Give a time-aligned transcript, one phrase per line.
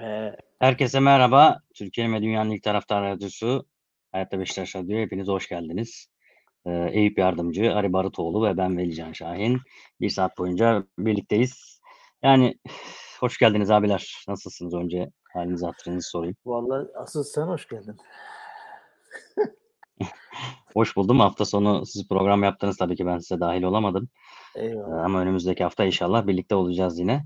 [0.00, 1.60] Ee, Herkese merhaba.
[1.74, 3.66] Türkiye'nin ve dünyanın ilk taraftar radyosu
[4.12, 4.98] Hayatta Beşiktaş Radyo.
[4.98, 6.06] Hepiniz hoş geldiniz.
[6.66, 9.60] Ee, Eyüp Yardımcı, Ali Barutoğlu ve ben Velican Şahin.
[10.00, 11.80] Bir saat boyunca birlikteyiz.
[12.22, 12.54] Yani
[13.20, 14.24] hoş geldiniz abiler.
[14.28, 15.10] Nasılsınız önce?
[15.34, 16.36] Halinizi hatırınızı sorayım.
[16.46, 17.96] vallahi asıl sen hoş geldin.
[20.74, 21.20] Hoş buldum.
[21.20, 22.76] Hafta sonu siz program yaptınız.
[22.76, 24.08] Tabii ki ben size dahil olamadım.
[24.56, 25.04] Ee, Eyvallah.
[25.04, 27.24] ama önümüzdeki hafta inşallah birlikte olacağız yine.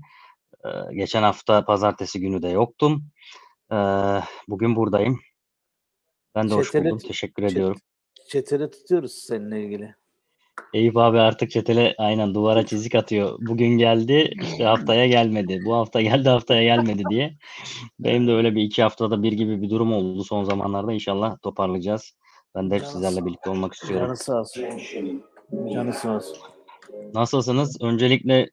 [0.65, 3.03] Ee, geçen hafta pazartesi günü de yoktum.
[3.71, 3.75] Ee,
[4.47, 5.19] bugün buradayım.
[6.35, 7.07] Ben de hoş Çetele- buldum.
[7.07, 7.77] Teşekkür çet- ediyorum.
[8.27, 9.95] Çeteli tutuyoruz seninle ilgili.
[10.73, 13.37] Eyüp abi artık çetele aynen duvara çizik atıyor.
[13.41, 15.59] Bugün geldi işte haftaya gelmedi.
[15.65, 17.37] Bu hafta geldi haftaya gelmedi diye.
[17.99, 20.93] Benim de öyle bir iki haftada bir gibi bir durum oldu son zamanlarda.
[20.93, 22.13] İnşallah toparlayacağız.
[22.55, 24.07] Ben de hep Canı sizlerle birlikte olmak istiyorum.
[24.07, 24.65] Canı sağ olsun.
[25.73, 26.37] Canı sağ olsun.
[27.13, 27.81] Nasılsınız?
[27.81, 28.49] Öncelikle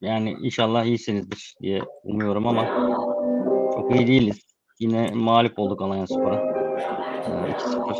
[0.00, 2.66] yani inşallah iyisinizdir diye umuyorum ama
[3.74, 4.46] çok iyi değiliz.
[4.80, 6.36] Yine mağlup olduk Alanya Spor'a.
[6.36, 7.78] Ee, 2-0.
[7.80, 7.98] Hoş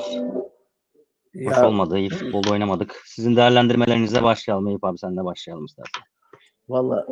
[1.35, 1.99] Ya olmadı.
[1.99, 3.03] İyi futbol oynamadık.
[3.05, 4.69] Sizin değerlendirmelerinize başlayalım.
[4.69, 6.03] Eyüp abi senle başlayalım istersen.
[6.69, 7.07] valla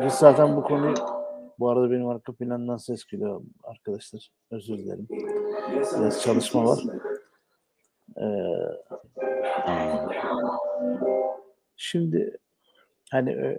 [0.04, 0.94] biz zaten bu konuyu
[1.58, 4.30] bu arada benim arka plandan ses geliyor arkadaşlar.
[4.50, 5.08] Özür dilerim.
[5.70, 6.78] Biraz çalışma var.
[8.16, 8.24] Ee,
[11.76, 12.38] şimdi
[13.10, 13.58] hani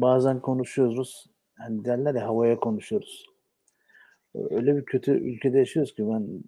[0.00, 1.26] bazen konuşuyoruz.
[1.54, 3.26] Hani derler ya havaya konuşuyoruz.
[4.34, 6.44] Öyle bir kötü ülkede yaşıyoruz ki ben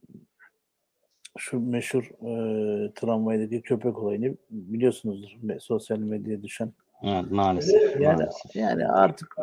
[1.39, 5.59] şu meşhur e, tramvaydaki köpek olayını biliyorsunuzdur.
[5.61, 6.73] Sosyal medyaya düşen.
[7.03, 8.01] Evet, maalesef.
[8.01, 8.57] Yani maalesef.
[8.57, 9.37] yani artık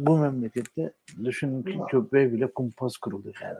[0.00, 0.92] bu memlekette
[1.24, 3.58] düşünün ki köpeğe bile kumpas kuruluyor yani.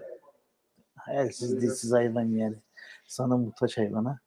[1.20, 2.56] Elsiz dilsiz hayvan yani.
[3.06, 4.18] Sana muhtaç hayvana.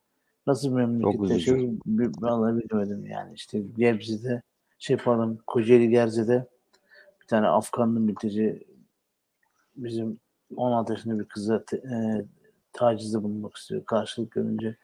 [0.48, 1.80] Nasıl memlekette yaşıyoruz?
[2.22, 3.34] Vallahi bilemedim yani.
[3.34, 4.42] İşte Gebze'de
[4.80, 6.48] şey pardon Kocaeli Gerze'de
[7.22, 8.68] bir tane Afganlı mülteci
[9.76, 10.20] bizim
[10.56, 12.26] 16 yaşında bir kıza te- e,
[12.74, 13.86] tacizde bulunmak istiyor.
[13.86, 14.78] Karşılık görünce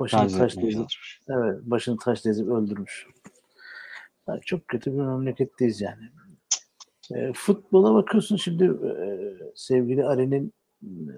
[0.00, 1.20] başını Taciz taş çalışmış.
[1.28, 3.06] evet, başını taş ezip öldürmüş.
[4.28, 6.10] Yani çok kötü bir memleketteyiz yani.
[7.14, 9.04] E, futbola bakıyorsun şimdi e,
[9.54, 10.52] sevgili Ali'nin
[10.82, 11.12] e,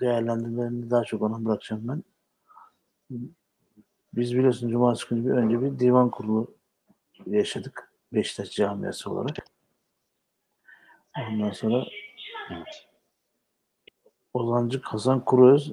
[0.00, 2.02] değerlendirmelerini daha çok ona bırakacağım ben.
[4.14, 6.54] Biz biliyorsun Cumartesi günü bir önce bir divan kurulu
[7.26, 7.92] yaşadık.
[8.12, 9.36] Beşiktaş camiası olarak.
[11.30, 11.84] Ondan sonra
[12.50, 12.88] Evet.
[14.34, 15.72] Ozancı Hasan Kuruöz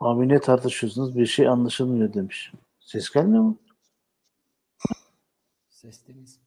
[0.00, 2.52] abi ne tartışıyorsunuz bir şey anlaşılmıyor demiş.
[2.80, 3.58] Ses gelmiyor mu?
[5.68, 6.40] Ses temiz.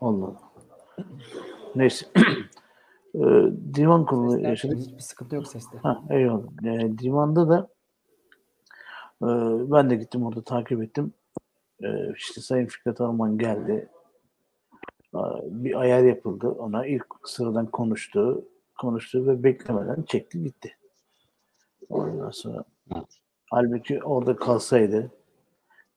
[0.00, 0.52] Allah Allah.
[1.74, 2.06] Neyse.
[3.14, 3.18] Ee,
[3.74, 4.78] divan kurulu Sesler yaşadık.
[4.78, 5.78] Hiçbir sıkıntı yok seste.
[5.78, 6.64] Ha, eyvallah.
[6.64, 7.68] Ee, divanda da
[9.22, 9.28] e,
[9.72, 11.14] ben de gittim orada takip ettim.
[11.82, 13.88] Ee, işte Sayın Fikret Orman geldi.
[15.12, 16.86] Aa, Bir ayar yapıldı ona.
[16.86, 18.44] ilk sıradan konuştu.
[18.80, 20.76] Konuştu ve beklemeden çekti gitti.
[21.88, 22.64] Ondan sonra
[23.50, 25.10] halbuki orada kalsaydı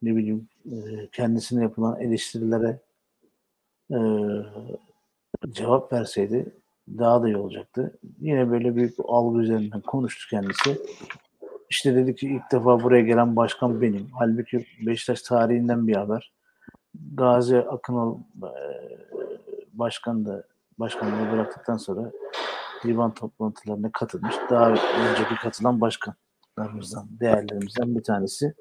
[0.01, 2.79] ne bileyim e, kendisine yapılan eleştirilere
[3.91, 3.99] e,
[5.51, 6.55] cevap verseydi
[6.97, 7.97] daha da iyi olacaktı.
[8.19, 10.77] Yine böyle büyük bir algı üzerinden konuştu kendisi.
[11.69, 14.07] İşte dedi ki ilk defa buraya gelen başkan benim.
[14.19, 16.33] Halbuki Beşiktaş tarihinden bir haber.
[17.13, 18.51] Gazi Akınol e,
[19.73, 20.43] başkan da
[20.79, 22.11] başkanlığı bıraktıktan sonra
[22.83, 24.35] divan toplantılarına katılmış.
[24.49, 28.53] Daha önceki katılan başkanlarımızdan, değerlerimizden bir tanesi.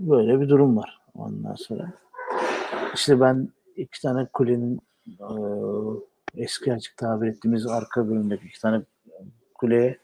[0.00, 1.92] Böyle bir durum var ondan sonra.
[2.94, 5.28] İşte ben iki tane kulenin e,
[6.34, 8.82] eski açık tabir ettiğimiz arka bölümdeki iki tane
[9.54, 9.98] kuleye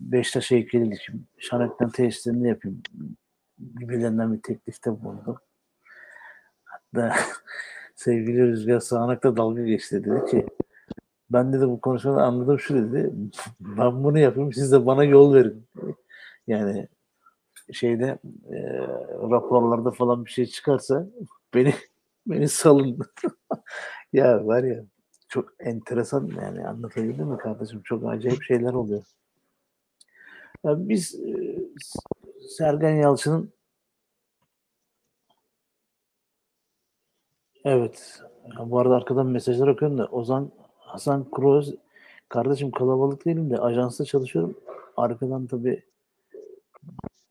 [0.00, 1.26] Beşiktaş heykeli dikeyim.
[1.38, 2.82] Şanet'ten tesislerini yapayım.
[3.78, 5.38] Gibilerinden bir teklifte bulundum.
[6.64, 7.16] Hatta
[7.94, 10.04] sevgili Rüzgar Sağanak'ta dalga geçti.
[10.04, 10.46] Dedi ki
[11.30, 13.12] ben de bu konuşmada anladım şu dedi.
[13.60, 15.66] Ben bunu yapayım siz de bana yol verin.
[16.46, 16.88] Yani
[17.72, 18.18] şeyde
[18.50, 18.58] e,
[19.30, 21.06] raporlarda falan bir şey çıkarsa
[21.54, 21.74] beni
[22.26, 22.98] beni salın.
[24.12, 24.84] ya var ya
[25.28, 27.82] çok enteresan yani anlatabildim mi kardeşim?
[27.84, 29.02] Çok acayip şeyler oluyor.
[30.64, 31.58] Biz e,
[32.48, 33.52] Sergen Yalçın'ın
[37.64, 38.22] evet
[38.64, 41.74] bu arada arkadan mesajlar okuyorum da Ozan Hasan Kroos
[42.28, 44.56] kardeşim kalabalık değilim de ajansta çalışıyorum.
[44.96, 45.84] Arkadan tabii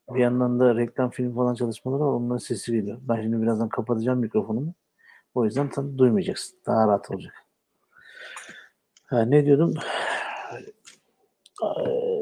[0.09, 2.13] bir yandan da reklam film falan çalışmaları var.
[2.13, 2.97] Onların sesi geliyor.
[3.01, 4.73] Ben şimdi birazdan kapatacağım mikrofonumu.
[5.35, 6.59] O yüzden tabii duymayacaksın.
[6.65, 7.33] Daha rahat olacak.
[9.05, 9.73] Ha, ne diyordum?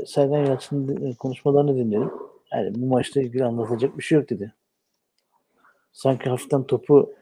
[0.08, 2.12] Sergen Yalçın'ın konuşmalarını dinledim.
[2.54, 4.54] Yani bu maçla ilgili anlatacak bir şey yok dedi.
[5.92, 7.14] Sanki hafiften topu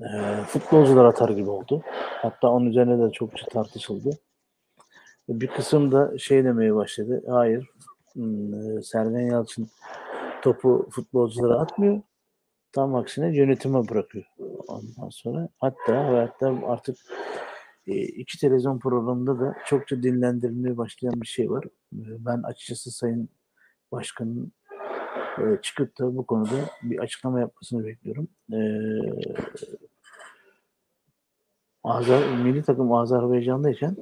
[0.00, 0.06] e,
[0.46, 1.82] futbolcular atar gibi oldu.
[2.22, 4.10] Hatta onun üzerine de çokça tartışıldı.
[5.28, 7.22] Bir kısım da şey demeye başladı.
[7.28, 7.70] Hayır,
[8.82, 9.68] Sergen Yalçın
[10.42, 12.00] topu futbolculara atmıyor.
[12.72, 14.24] Tam aksine yönetime bırakıyor.
[14.68, 16.96] Ondan sonra hatta hatta artık
[17.86, 21.64] iki televizyon programında da çokça dinlendirilmeye başlayan bir şey var.
[21.64, 23.28] E, Ben açıkçası Sayın
[23.92, 24.52] Başkan'ın
[25.38, 28.28] e, çıkıp da bu konuda bir açıklama yapmasını bekliyorum.
[28.52, 28.58] E,
[31.84, 33.96] Azer, milli takım Azerbaycan'dayken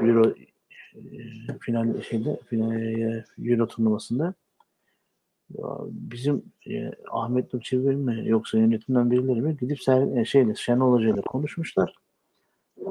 [0.00, 4.34] Euro e, final şeyde final e, Euro turnuvasında
[5.88, 10.92] bizim e, Ahmet Nur Çebi mi yoksa yönetimden birileri mi gidip Ser, e, şeyle Şenol
[10.92, 11.94] Hoca ile konuşmuşlar.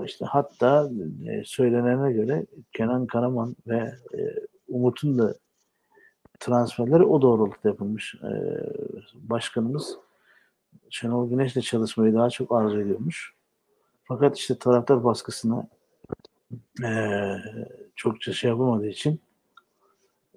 [0.06, 0.92] İşte hatta
[1.28, 3.78] e, söylenene göre Kenan Karaman ve
[4.18, 4.20] e,
[4.68, 5.36] Umut'un da
[6.40, 8.16] transferleri o doğrultuda yapılmış.
[8.16, 8.32] E,
[9.14, 9.98] başkanımız
[10.90, 13.34] Şenol Güneş'le çalışmayı daha çok arzu ediyormuş.
[14.04, 15.68] Fakat işte taraftar baskısına
[16.84, 16.92] e,
[17.96, 19.20] çokça şey yapamadığı için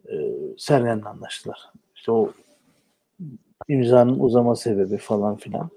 [0.09, 0.15] e,
[0.59, 1.71] Sergen'le anlaştılar.
[1.95, 2.33] İşte o
[3.69, 5.71] imzanın uzama sebebi falan filan.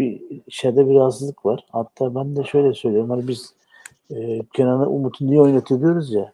[0.00, 1.66] Bir şeyde bir rahatsızlık var.
[1.70, 3.10] Hatta ben de şöyle söylüyorum.
[3.10, 3.54] Hani biz
[4.10, 6.32] e, Kenan'ı Umut'u niye oynatıyor ya.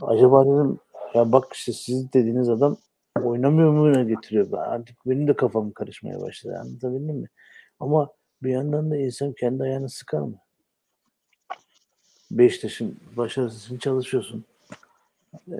[0.00, 0.78] Acaba dedim
[1.14, 2.76] ya bak işte siz dediğiniz adam
[3.24, 4.52] oynamıyor mu öne getiriyor.
[4.52, 6.58] Ben artık benim de kafam karışmaya başladı.
[6.60, 7.28] Anlatabildim mi?
[7.80, 8.08] Ama
[8.42, 10.34] bir yandan da insan kendi ayağını sıkar mı?
[12.30, 14.44] Beşiktaş'ın başarısı için çalışıyorsun.
[15.48, 15.56] Ee,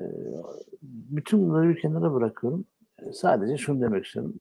[0.83, 2.65] bütün bunları bir kenara bırakıyorum.
[3.03, 4.35] Ee, Sadece şunu demek istiyorum.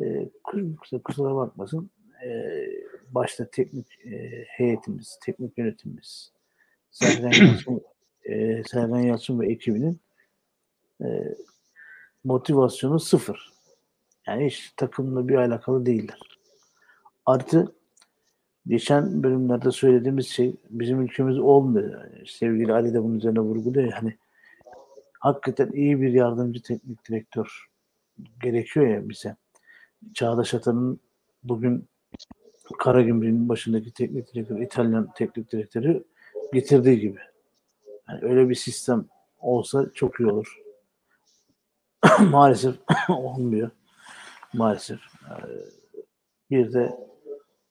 [0.00, 1.90] Ee, kus- kusura bakmasın.
[2.24, 2.66] Ee,
[3.10, 6.32] başta teknik e, heyetimiz, teknik yönetimimiz,
[6.90, 7.82] Sergen Yalçın,
[8.24, 10.00] e, Sergen Yalçın ve ekibinin
[11.04, 11.34] e,
[12.24, 13.52] motivasyonu sıfır.
[14.26, 16.18] Yani hiç takımla bir alakalı değiller.
[17.26, 17.74] Artı
[18.66, 22.04] geçen bölümlerde söylediğimiz şey bizim ülkemiz olmuyor.
[22.04, 23.90] Yani sevgili Ali de bunun üzerine vurguluyor.
[23.90, 24.16] ya, Hani
[25.20, 27.66] hakikaten iyi bir yardımcı teknik direktör
[28.42, 29.36] gerekiyor ya bize.
[30.14, 31.00] Çağdaş Atan'ın
[31.42, 31.88] bugün
[32.78, 36.04] Karagümrük'ün başındaki teknik direktör, İtalyan teknik direktörü
[36.52, 37.18] getirdiği gibi.
[38.08, 39.04] Yani öyle bir sistem
[39.38, 40.62] olsa çok iyi olur.
[42.30, 42.74] Maalesef
[43.08, 43.70] olmuyor.
[44.52, 44.98] Maalesef.
[45.30, 45.34] Ee,
[46.50, 46.96] Bir de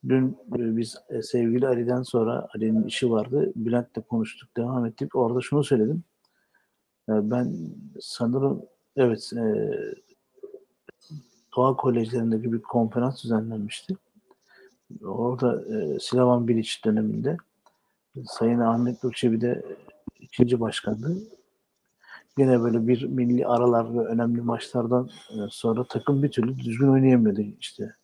[0.10, 3.52] dün e, biz e, sevgili Ali'den sonra Ali'nin işi vardı.
[3.56, 5.16] Bülent'le konuştuk, devam ettik.
[5.16, 6.04] Orada şunu söyledim.
[7.10, 7.56] Ee, Ben
[8.00, 8.66] sanırım
[8.98, 9.44] evet e,
[11.56, 13.96] doğa kolejlerinde bir konferans düzenlenmişti.
[15.04, 17.38] Orada e, Slavan Bilic döneminde
[18.26, 19.64] Sayın Ahmet Gökçebi de
[20.20, 21.18] ikinci başkandı.
[22.38, 27.42] Yine böyle bir milli aralar ve önemli maçlardan e, sonra takım bir türlü düzgün oynayamıyordu
[27.60, 27.96] işte.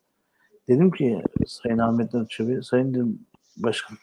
[0.67, 3.19] Dedim ki Sayın Ahmet Gökçebi, Sayın dedim,
[3.57, 3.97] Başkan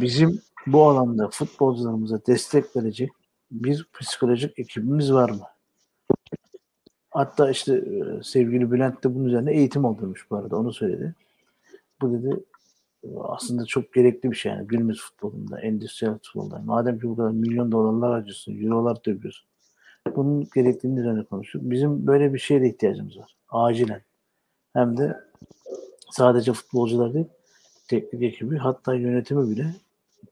[0.00, 3.10] bizim bu alanda futbolcularımıza destek verecek
[3.50, 5.46] bir psikolojik ekibimiz var mı?
[7.10, 11.14] Hatta işte e, sevgili Bülent de bunun üzerine eğitim aldırmış bu arada onu söyledi.
[12.02, 12.44] Bu dedi
[13.04, 16.58] e, aslında çok gerekli bir şey yani günümüz futbolunda, endüstriyel futbolda.
[16.58, 19.48] Madem ki bu kadar milyon dolarlar harcıyorsun, eurolar dövüyorsun.
[20.16, 21.62] Bunun gerektiğini üzerine konuştuk.
[21.64, 23.36] Bizim böyle bir şeye de ihtiyacımız var.
[23.48, 24.02] Acilen.
[24.72, 25.20] Hem de
[26.10, 27.26] sadece futbolcular değil,
[27.88, 29.74] teknik ekibi hatta yönetimi bile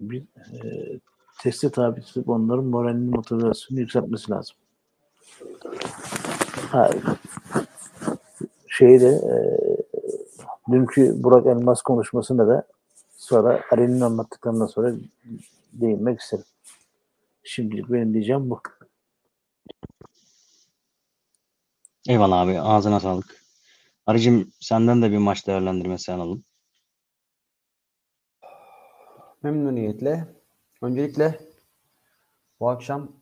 [0.01, 0.59] bir e,
[1.43, 4.57] teste tabi tutup onların moralini, motivasyonunu yükseltmesi lazım.
[6.71, 6.91] Ha,
[8.69, 9.35] şeyde e,
[10.71, 12.67] dünkü Burak Elmas konuşmasında da
[13.17, 14.95] sonra Ali'nin anlattıklarından sonra
[15.73, 16.45] değinmek isterim.
[17.45, 18.61] Şimdilik benim diyeceğim bu.
[22.09, 22.61] Eyvallah abi.
[22.61, 23.45] Ağzına sağlık.
[24.07, 26.45] Arıcım senden de bir maç değerlendirmesi alalım.
[29.43, 30.29] Memnuniyetle.
[30.83, 31.41] Öncelikle
[32.61, 33.13] bu akşam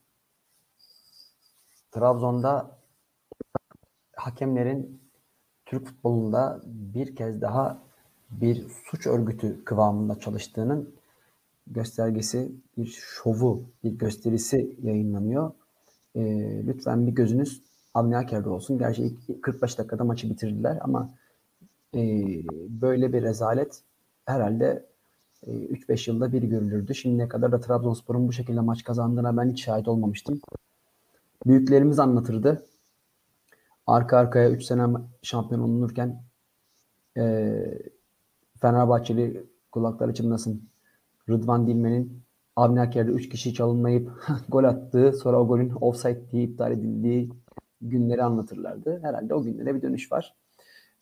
[1.91, 2.79] Trabzon'da
[4.17, 5.02] hakemlerin
[5.73, 7.83] Türk futbolunda bir kez daha
[8.31, 10.95] bir suç örgütü kıvamında çalıştığının
[11.67, 15.52] göstergesi, bir şovu, bir gösterisi yayınlanıyor.
[16.17, 16.21] Ee,
[16.67, 17.62] lütfen bir gözünüz
[17.95, 18.79] Avni Aker'de olsun.
[18.79, 21.11] Gerçi ilk 45 dakikada maçı bitirdiler ama
[21.95, 22.00] e,
[22.69, 23.81] böyle bir rezalet
[24.26, 24.87] herhalde
[25.47, 26.95] e, 3-5 yılda bir görülürdü.
[26.95, 30.41] Şimdiye kadar da Trabzonspor'un bu şekilde maç kazandığına ben hiç şahit olmamıştım.
[31.47, 32.67] Büyüklerimiz anlatırdı.
[33.87, 34.87] Arka arkaya 3 sene
[35.23, 36.23] şampiyon olunurken
[37.17, 37.55] e,
[38.61, 40.69] Fenerbahçeli kulakları çınlasın.
[41.29, 42.23] Rıdvan Dilmen'in
[42.57, 44.11] Avni Aker'de 3 kişi çalınmayıp
[44.49, 47.31] gol attığı sonra o golün offside diye iptal edildiği
[47.81, 49.01] günleri anlatırlardı.
[49.03, 50.35] Herhalde o günlere bir dönüş var.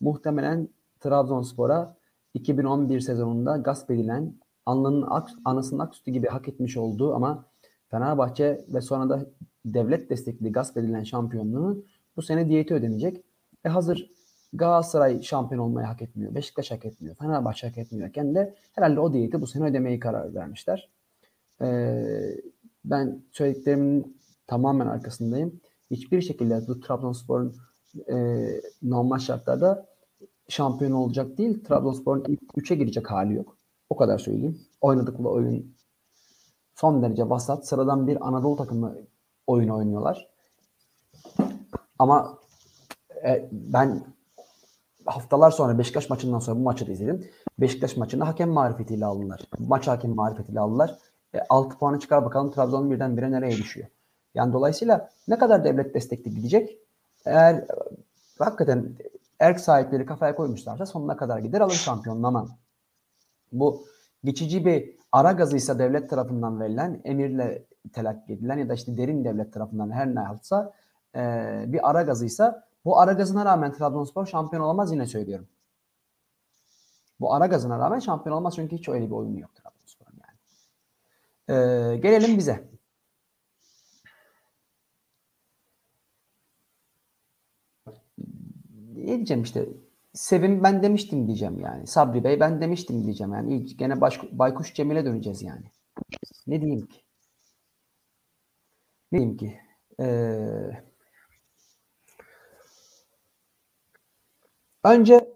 [0.00, 0.68] Muhtemelen
[1.00, 1.96] Trabzonspor'a
[2.34, 4.34] 2011 sezonunda gasp edilen
[4.66, 7.44] alnının ak, anasının aküstü gibi hak etmiş olduğu ama
[7.88, 9.26] Fenerbahçe ve sonra da
[9.64, 11.84] devlet destekli gasp edilen şampiyonluğu
[12.16, 13.24] bu sene diyeti ödenecek.
[13.64, 14.10] E hazır
[14.52, 16.34] Galatasaray şampiyon olmayı hak etmiyor.
[16.34, 17.16] Beşiktaş hak etmiyor.
[17.16, 20.88] Fenerbahçe hak etmiyorken de herhalde o diyeti bu sene ödemeyi karar vermişler.
[21.62, 22.36] Ee,
[22.84, 25.60] ben söylediklerimin tamamen arkasındayım.
[25.90, 27.56] Hiçbir şekilde bu Trabzonspor'un
[28.08, 28.16] e,
[28.82, 29.86] normal şartlarda
[30.48, 31.64] şampiyon olacak değil.
[31.64, 33.56] Trabzonspor'un ilk 3'e girecek hali yok.
[33.90, 34.60] O kadar söyleyeyim.
[34.80, 35.74] Oynadıkları oyun
[36.74, 37.68] son derece vasat.
[37.68, 38.96] Sıradan bir Anadolu takımı
[39.46, 40.29] oyun oynuyorlar.
[42.00, 42.38] Ama
[43.25, 44.02] e, ben
[45.07, 47.30] haftalar sonra Beşiktaş maçından sonra bu maçı da izledim.
[47.59, 49.40] Beşiktaş maçında hakem marifetiyle aldılar.
[49.59, 50.99] Maç hakem marifetiyle aldılar.
[51.35, 53.88] E, 6 puanı çıkar bakalım Trabzon birdenbire nereye düşüyor.
[54.35, 56.78] Yani dolayısıyla ne kadar devlet destekli gidecek?
[57.25, 57.66] Eğer e,
[58.38, 58.97] hakikaten
[59.40, 62.49] erk sahipleri kafaya koymuşlarsa sonuna kadar gider alır şampiyonluğu ama
[63.52, 63.85] bu
[64.25, 69.52] geçici bir ara gazıysa devlet tarafından verilen emirle telakki edilen ya da işte derin devlet
[69.52, 70.73] tarafından her ne yapsa
[71.16, 71.20] e,
[71.66, 75.48] bir ara gazıysa bu ara gazına rağmen Trabzonspor şampiyon olamaz yine söylüyorum.
[77.20, 80.38] Bu ara gazına rağmen şampiyon olmaz çünkü hiç öyle bir oyunu yok Trabzonspor'un yani.
[81.48, 82.70] Ee, gelelim bize.
[88.94, 89.68] Ne diyeceğim işte
[90.14, 91.86] Sevim ben demiştim diyeceğim yani.
[91.86, 93.54] Sabri Bey ben demiştim diyeceğim yani.
[93.54, 95.72] İyi, gene baş, Baykuş Cemil'e döneceğiz yani.
[96.46, 97.00] Ne diyeyim ki?
[99.12, 99.60] Ne diyeyim ki?
[100.00, 100.84] Ee,
[104.84, 105.28] önce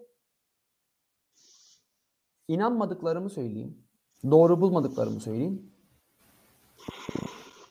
[2.47, 3.83] inanmadıklarımı söyleyeyim.
[4.31, 5.71] Doğru bulmadıklarımı söyleyeyim.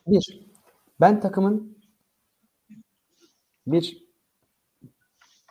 [0.06, 0.40] Bir,
[1.00, 1.78] ben takımın
[3.66, 4.04] bir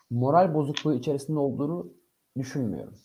[0.10, 1.94] moral bozukluğu içerisinde olduğunu
[2.38, 2.96] düşünmüyorum.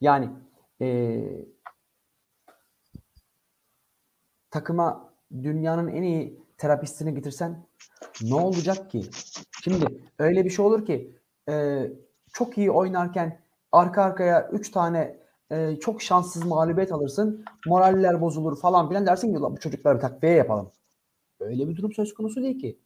[0.00, 0.30] Yani
[0.80, 1.46] eee,
[4.50, 7.66] takıma dünyanın en iyi terapistini getirsen
[8.22, 9.02] ne olacak ki?
[9.64, 9.86] Şimdi
[10.18, 11.16] öyle bir şey olur ki
[11.48, 11.92] eee,
[12.32, 13.40] çok iyi oynarken
[13.72, 17.44] arka arkaya 3 tane eee, çok şanssız mağlubiyet alırsın.
[17.66, 20.72] Moraller bozulur falan filan dersin ki "Ulan bu çocuklara bir takviye yapalım.
[21.40, 22.78] Öyle bir durum söz konusu değil ki.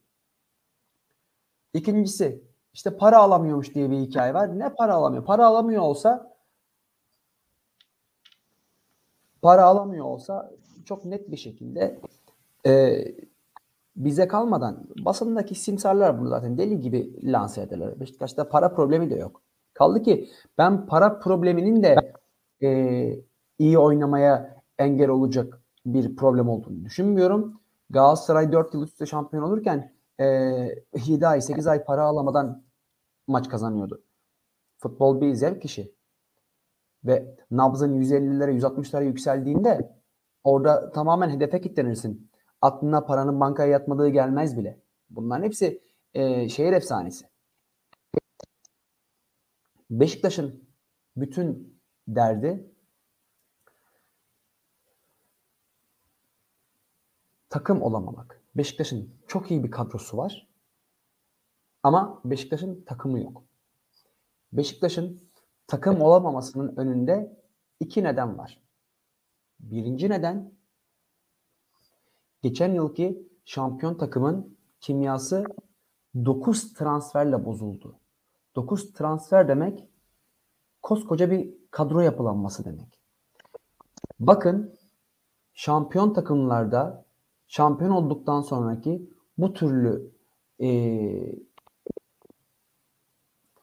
[1.75, 4.59] İkincisi işte para alamıyormuş diye bir hikaye var.
[4.59, 5.25] Ne para alamıyor?
[5.25, 6.35] Para alamıyor olsa
[9.43, 10.50] para alamıyor olsa
[10.85, 12.00] çok net bir şekilde
[12.66, 13.04] e,
[13.96, 18.00] bize kalmadan basındaki simsarlar bunu zaten deli gibi lanse ederler.
[18.00, 19.42] Beşiktaş'ta para problemi de yok.
[19.74, 21.96] Kaldı ki ben para probleminin de
[22.62, 22.68] e,
[23.58, 27.60] iyi oynamaya engel olacak bir problem olduğunu düşünmüyorum.
[27.90, 30.26] Galatasaray 4 yıl üst üste şampiyon olurken e,
[31.06, 32.64] 7 ay 8 ay para alamadan
[33.26, 34.02] maç kazanıyordu.
[34.78, 35.94] Futbol bir zevk işi.
[37.04, 39.92] Ve nabzın 150'lere 160'lara yükseldiğinde
[40.44, 42.30] orada tamamen hedefe kilitlenirsin.
[42.64, 44.80] Aklına paranın bankaya yatmadığı gelmez bile.
[45.11, 45.83] Bunların hepsi
[46.14, 47.28] e, şehir efsanesi.
[49.90, 50.68] Beşiktaş'ın
[51.16, 51.78] bütün
[52.09, 52.73] derdi
[57.50, 58.40] takım olamamak.
[58.54, 60.49] Beşiktaş'ın çok iyi bir kadrosu var.
[61.83, 63.44] Ama Beşiktaş'ın takımı yok.
[64.52, 65.30] Beşiktaş'ın
[65.66, 67.37] takım olamamasının önünde
[67.80, 68.61] iki neden var.
[69.61, 70.53] Birinci neden
[72.44, 75.44] geçen yılki şampiyon takımın kimyası
[76.14, 77.98] 9 transferle bozuldu.
[78.56, 79.88] 9 transfer demek
[80.82, 83.00] koskoca bir kadro yapılanması demek.
[84.20, 84.74] Bakın
[85.54, 87.04] şampiyon takımlarda
[87.46, 90.12] şampiyon olduktan sonraki bu türlü
[90.60, 90.68] e,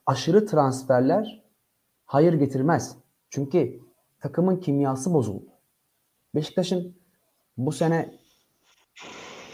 [0.05, 1.43] aşırı transferler
[2.05, 2.97] hayır getirmez.
[3.29, 3.79] Çünkü
[4.19, 5.51] takımın kimyası bozuldu.
[6.35, 6.95] Beşiktaş'ın
[7.57, 8.20] bu sene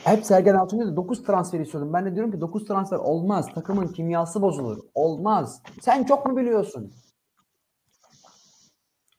[0.08, 1.94] hep Sergen Altun diyor 9 transfer istiyordum.
[1.94, 3.54] Ben de diyorum ki 9 transfer olmaz.
[3.54, 4.78] Takımın kimyası bozulur.
[4.94, 5.62] Olmaz.
[5.82, 6.94] Sen çok mu biliyorsun?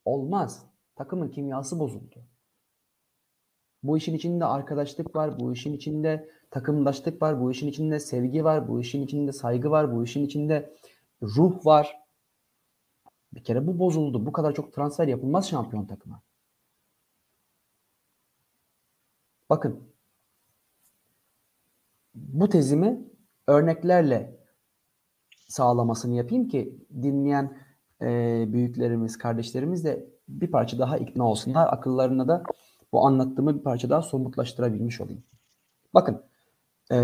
[0.05, 0.67] Olmaz.
[0.97, 2.25] Takımın kimyası bozuldu.
[3.83, 8.69] Bu işin içinde arkadaşlık var, bu işin içinde takımdaşlık var, bu işin içinde sevgi var,
[8.69, 10.75] bu işin içinde saygı var, bu işin içinde
[11.23, 11.97] ruh var.
[13.33, 14.27] Bir kere bu bozuldu.
[14.27, 16.23] Bu kadar çok transfer yapılmaz şampiyon takıma.
[19.51, 19.88] Bakın
[22.19, 23.05] bu tezimi
[23.47, 24.39] örneklerle
[25.49, 27.59] sağlamasını yapayım ki dinleyen
[28.03, 31.73] e, büyüklerimiz, kardeşlerimiz de bir parça daha ikna olsunlar.
[31.73, 32.43] Akıllarına da
[32.93, 35.25] bu anlattığımı bir parça daha somutlaştırabilmiş olayım.
[35.95, 36.25] Bakın
[36.93, 36.99] e,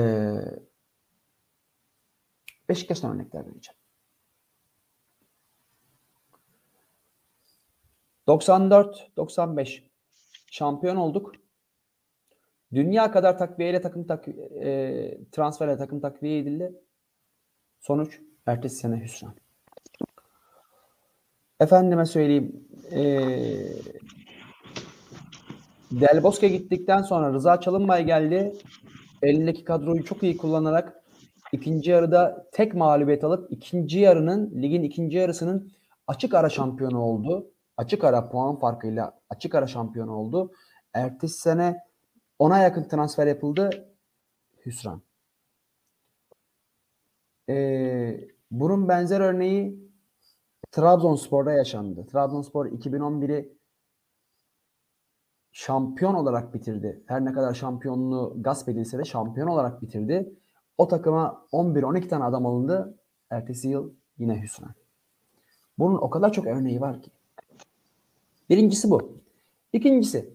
[2.69, 3.79] Beşiktaş'tan örnekler vereceğim.
[8.29, 9.83] 94-95
[10.51, 11.44] şampiyon olduk.
[12.75, 16.73] Dünya kadar takviyeyle takım tak e, transferle takım takviye edildi.
[17.81, 19.35] Sonuç ertesi sene hüsran.
[21.61, 23.01] Efendime söyleyeyim e,
[26.01, 28.53] Del Bosque gittikten sonra Rıza Çalınbay geldi.
[29.23, 31.05] Elindeki kadroyu çok iyi kullanarak
[31.53, 35.73] ikinci yarıda tek mağlubiyet alıp ikinci yarının ligin ikinci yarısının
[36.07, 37.51] açık ara şampiyonu oldu.
[37.77, 40.53] Açık ara puan farkıyla açık ara şampiyonu oldu.
[40.95, 41.77] Ertesi sene
[42.39, 43.89] ona yakın transfer yapıldı.
[44.67, 45.03] Hüsran.
[47.49, 49.85] Ee, bunun benzer örneği
[50.71, 52.07] Trabzonspor'da yaşandı.
[52.07, 53.59] Trabzonspor 2011'i
[55.53, 57.03] şampiyon olarak bitirdi.
[57.07, 60.33] Her ne kadar şampiyonluğu gasp edilse de şampiyon olarak bitirdi.
[60.79, 62.99] O takıma 11-12 tane adam alındı.
[63.31, 64.75] Ertesi yıl yine hüsran.
[65.79, 67.11] Bunun o kadar çok örneği var ki.
[68.51, 69.19] Birincisi bu.
[69.73, 70.35] İkincisi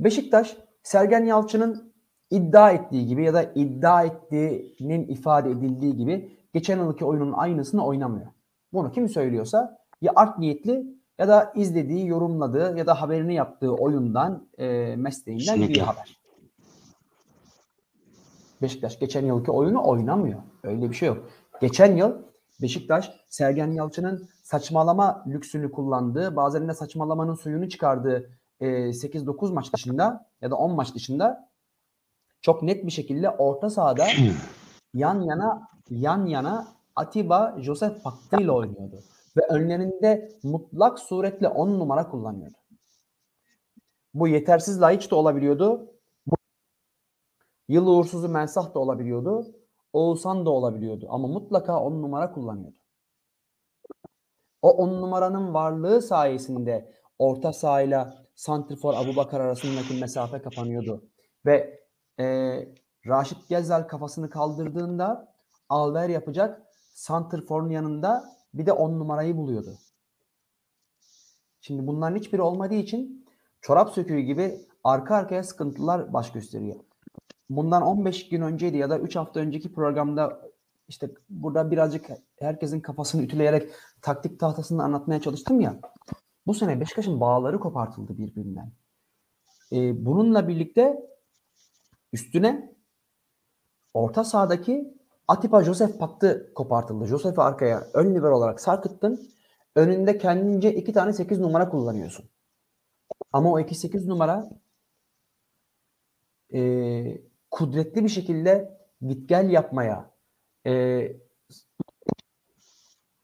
[0.00, 1.92] Beşiktaş Sergen Yalçın'ın
[2.30, 8.26] iddia ettiği gibi ya da iddia ettiğinin ifade edildiği gibi geçen yılki oyunun aynısını oynamıyor.
[8.72, 10.86] Bunu kim söylüyorsa ya art niyetli
[11.18, 15.74] ya da izlediği, yorumladığı ya da haberini yaptığı oyundan, e, mesleğinden Kesinlikle.
[15.74, 16.20] bir haber.
[18.62, 20.40] Beşiktaş geçen yılki oyunu oynamıyor.
[20.62, 21.30] Öyle bir şey yok.
[21.60, 22.12] Geçen yıl
[22.62, 30.30] Beşiktaş Sergen Yalçın'ın saçmalama lüksünü kullandığı, bazen de saçmalamanın suyunu çıkardığı e, 8-9 maç dışında
[30.40, 31.50] ya da 10 maç dışında
[32.40, 34.06] çok net bir şekilde orta sahada
[34.94, 39.00] yan yana yan yana Atiba Joseph Paktı ile oynuyordu.
[39.36, 42.56] Ve önlerinde mutlak suretle 10 numara kullanıyordu.
[44.14, 45.92] Bu yetersiz Laiç de olabiliyordu.
[46.26, 46.36] Bu
[47.68, 49.46] yıl uğursuzu Mensah da olabiliyordu.
[49.92, 51.06] Oğuzhan da olabiliyordu.
[51.10, 52.76] Ama mutlaka 10 numara kullanıyordu.
[54.62, 61.04] O 10 numaranın varlığı sayesinde orta sahayla Santrifor Abubakar arasındaki mesafe kapanıyordu.
[61.46, 61.80] Ve
[62.20, 62.24] e,
[63.06, 65.34] Raşit Gezzal kafasını kaldırdığında
[65.68, 66.62] alver yapacak
[66.94, 68.24] Santrifor'un yanında
[68.54, 69.78] bir de 10 numarayı buluyordu.
[71.60, 73.26] Şimdi bunların hiçbiri olmadığı için
[73.60, 76.76] çorap söküğü gibi arka arkaya sıkıntılar baş gösteriyor.
[77.50, 80.40] Bundan 15 gün önceydi ya da 3 hafta önceki programda
[80.88, 82.06] işte burada birazcık
[82.38, 83.70] herkesin kafasını ütüleyerek
[84.02, 85.80] taktik tahtasını anlatmaya çalıştım ya.
[86.46, 88.72] Bu sene Beşiktaş'ın bağları kopartıldı birbirinden.
[89.72, 91.10] Ee, bununla birlikte
[92.12, 92.74] üstüne
[93.94, 94.94] orta sahadaki
[95.28, 97.06] Atiba Joseph paktı kopartıldı.
[97.06, 99.30] Joseph'i arkaya ön libero olarak sarkıttın.
[99.76, 102.30] Önünde kendince iki tane 8 numara kullanıyorsun.
[103.32, 104.50] Ama o 2-8 numara
[106.54, 106.60] e,
[107.50, 110.10] kudretli bir şekilde git gel yapmaya,
[110.66, 111.02] e,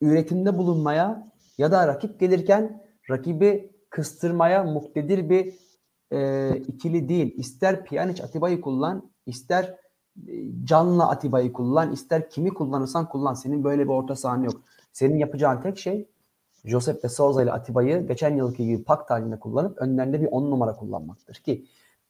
[0.00, 5.54] üretimde bulunmaya ya da rakip gelirken rakibi kıstırmaya muktedir bir
[6.12, 7.34] e, ikili değil.
[7.36, 9.64] İster Pjanic Atiba'yı kullan, ister
[10.28, 10.32] e,
[10.64, 13.34] Can'la Atiba'yı kullan, ister kimi kullanırsan kullan.
[13.34, 14.62] Senin böyle bir orta sahan yok.
[14.92, 16.08] Senin yapacağın tek şey
[16.64, 20.76] Josep de Souza ile Atiba'yı geçen yılki gibi pakt halinde kullanıp önlerinde bir 10 numara
[20.76, 21.66] kullanmaktır ki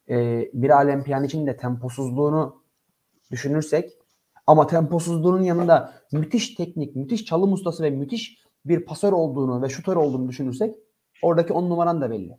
[0.08, 2.62] e, bir alem Pjanic'in de temposuzluğunu
[3.30, 3.92] düşünürsek
[4.46, 9.96] ama temposuzluğunun yanında müthiş teknik, müthiş çalım ustası ve müthiş bir pasör olduğunu ve şutör
[9.96, 10.74] olduğunu düşünürsek
[11.22, 12.38] oradaki 10 numaran da belli.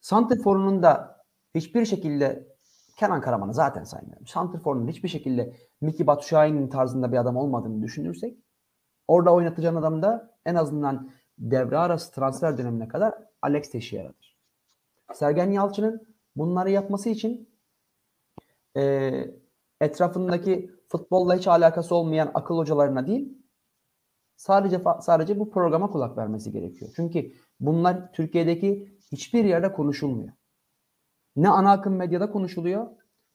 [0.00, 2.48] Santrfor'un da hiçbir şekilde
[2.96, 4.26] Kenan Karaman'ı zaten saymıyorum.
[4.26, 8.38] Santrfor'un hiçbir şekilde Miki Batshuayi'nin tarzında bir adam olmadığını düşünürsek
[9.08, 14.38] orada oynatacağın adam da en azından devre arası transfer dönemine kadar Alex Teixeira'dır.
[15.14, 17.48] Sergen Yalçın'ın bunları yapması için
[18.76, 19.12] e,
[19.80, 23.37] etrafındaki futbolla hiç alakası olmayan akıl hocalarına değil
[24.38, 26.90] sadece sadece bu programa kulak vermesi gerekiyor.
[26.96, 30.32] Çünkü bunlar Türkiye'deki hiçbir yerde konuşulmuyor.
[31.36, 32.86] Ne ana akım medyada konuşuluyor,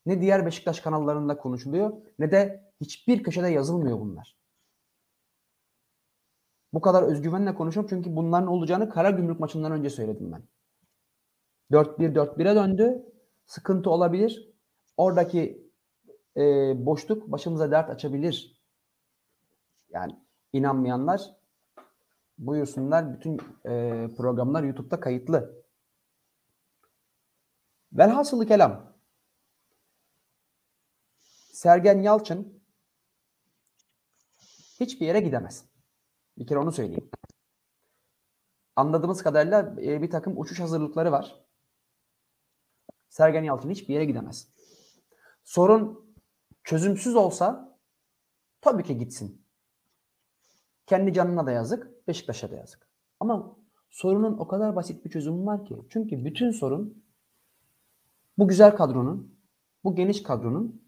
[0.05, 4.37] ne diğer Beşiktaş kanallarında konuşuluyor, ne de hiçbir köşede yazılmıyor bunlar.
[6.73, 10.43] Bu kadar özgüvenle konuşuyorum çünkü bunların olacağını Karagümrük maçından önce söyledim ben.
[11.71, 13.05] 4-1 4-1'e döndü.
[13.45, 14.53] Sıkıntı olabilir.
[14.97, 15.71] Oradaki
[16.37, 16.41] e,
[16.85, 18.61] boşluk başımıza dert açabilir.
[19.89, 20.15] Yani
[20.53, 21.35] inanmayanlar
[22.37, 23.13] buyursunlar.
[23.13, 25.63] Bütün e, programlar YouTube'da kayıtlı.
[27.93, 28.93] Velhasılı kelam.
[31.51, 32.63] Sergen Yalçın
[34.79, 35.65] hiçbir yere gidemez.
[36.37, 37.09] Bir kere onu söyleyeyim.
[38.75, 41.45] Anladığımız kadarıyla e, bir takım uçuş hazırlıkları var.
[43.09, 44.47] Sergen Yalçın hiçbir yere gidemez.
[45.43, 46.15] Sorun
[46.63, 47.77] çözümsüz olsa
[48.61, 49.42] tabii ki gitsin.
[50.85, 52.87] Kendi canına da yazık, Beşiktaş'a da yazık.
[53.19, 53.57] Ama
[53.89, 55.75] sorunun o kadar basit bir çözümü var ki.
[55.89, 57.03] Çünkü bütün sorun
[58.37, 59.39] bu güzel kadronun,
[59.83, 60.81] bu geniş kadronun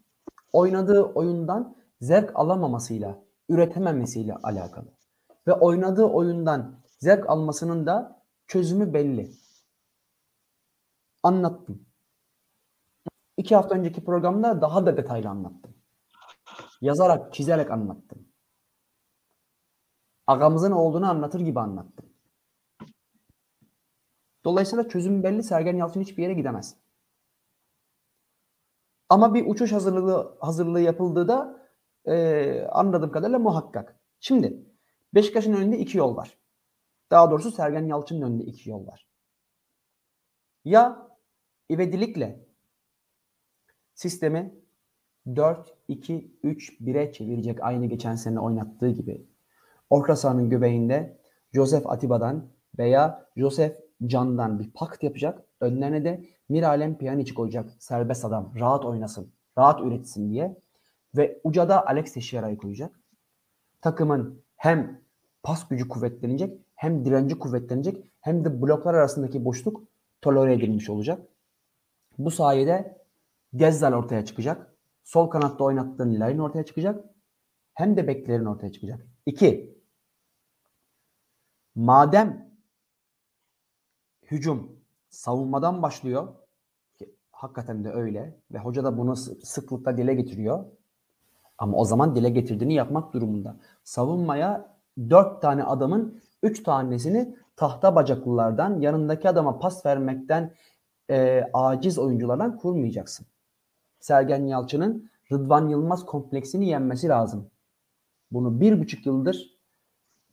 [0.52, 4.86] oynadığı oyundan zevk alamamasıyla, üretememesiyle alakalı.
[5.46, 9.30] Ve oynadığı oyundan zevk almasının da çözümü belli.
[11.22, 11.86] Anlattım.
[13.36, 15.74] İki hafta önceki programda daha da detaylı anlattım.
[16.80, 18.25] Yazarak, çizerek anlattım.
[20.26, 22.06] Agamızın olduğunu anlatır gibi anlattım.
[24.44, 25.42] Dolayısıyla çözüm belli.
[25.42, 26.76] Sergen Yalçın hiçbir yere gidemez.
[29.08, 31.68] Ama bir uçuş hazırlığı hazırlığı yapıldığı da
[32.04, 34.00] e, anladığım kadarıyla muhakkak.
[34.20, 34.66] Şimdi
[35.14, 36.38] Beşiktaş'ın önünde iki yol var.
[37.10, 39.06] Daha doğrusu Sergen Yalçın'ın önünde iki yol var.
[40.64, 41.08] Ya
[41.70, 42.46] ivedilikle
[43.94, 44.54] sistemi
[45.26, 49.26] 4-2-3-1'e çevirecek aynı geçen sene oynattığı gibi.
[49.90, 51.18] Orta sahanın göbeğinde
[51.52, 55.42] Josef Atiba'dan veya Josef Can'dan bir pakt yapacak.
[55.60, 57.70] Önlerine de Miralem Pjanic koyacak.
[57.78, 58.52] Serbest adam.
[58.60, 59.32] Rahat oynasın.
[59.58, 60.56] Rahat üretsin diye.
[61.16, 63.00] Ve ucada Alex Teixeira'yı koyacak.
[63.80, 65.00] Takımın hem
[65.42, 69.82] pas gücü kuvvetlenecek hem direnci kuvvetlenecek hem de bloklar arasındaki boşluk
[70.22, 71.20] tolere edilmiş olacak.
[72.18, 72.96] Bu sayede
[73.56, 74.74] Gezzal ortaya çıkacak.
[75.04, 77.04] Sol kanatta oynattığın Larin ortaya çıkacak.
[77.74, 79.06] Hem de beklerin ortaya çıkacak.
[79.26, 79.75] İki,
[81.76, 82.50] madem
[84.22, 84.72] hücum
[85.08, 86.28] savunmadan başlıyor
[86.98, 90.64] ki hakikaten de öyle ve hoca da bunu sıklıkla dile getiriyor.
[91.58, 93.56] Ama o zaman dile getirdiğini yapmak durumunda.
[93.84, 94.76] Savunmaya
[95.10, 100.54] dört tane adamın üç tanesini tahta bacaklılardan yanındaki adama pas vermekten
[101.10, 103.26] e, aciz oyunculardan kurmayacaksın.
[104.00, 107.50] Sergen Yalçın'ın Rıdvan Yılmaz kompleksini yenmesi lazım.
[108.30, 109.55] Bunu bir buçuk yıldır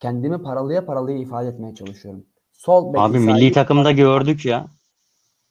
[0.03, 2.25] kendimi paralıya paralıya ifade etmeye çalışıyorum.
[2.51, 4.67] Sol Abi milli takımda gördük ya.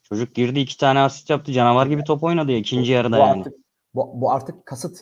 [0.03, 1.51] Çocuk girdi iki tane asist yaptı.
[1.51, 3.39] Canavar gibi top oynadı ya ikinci yarıda bu yani.
[3.39, 3.53] Artık,
[3.95, 4.97] bu, bu artık kasıt.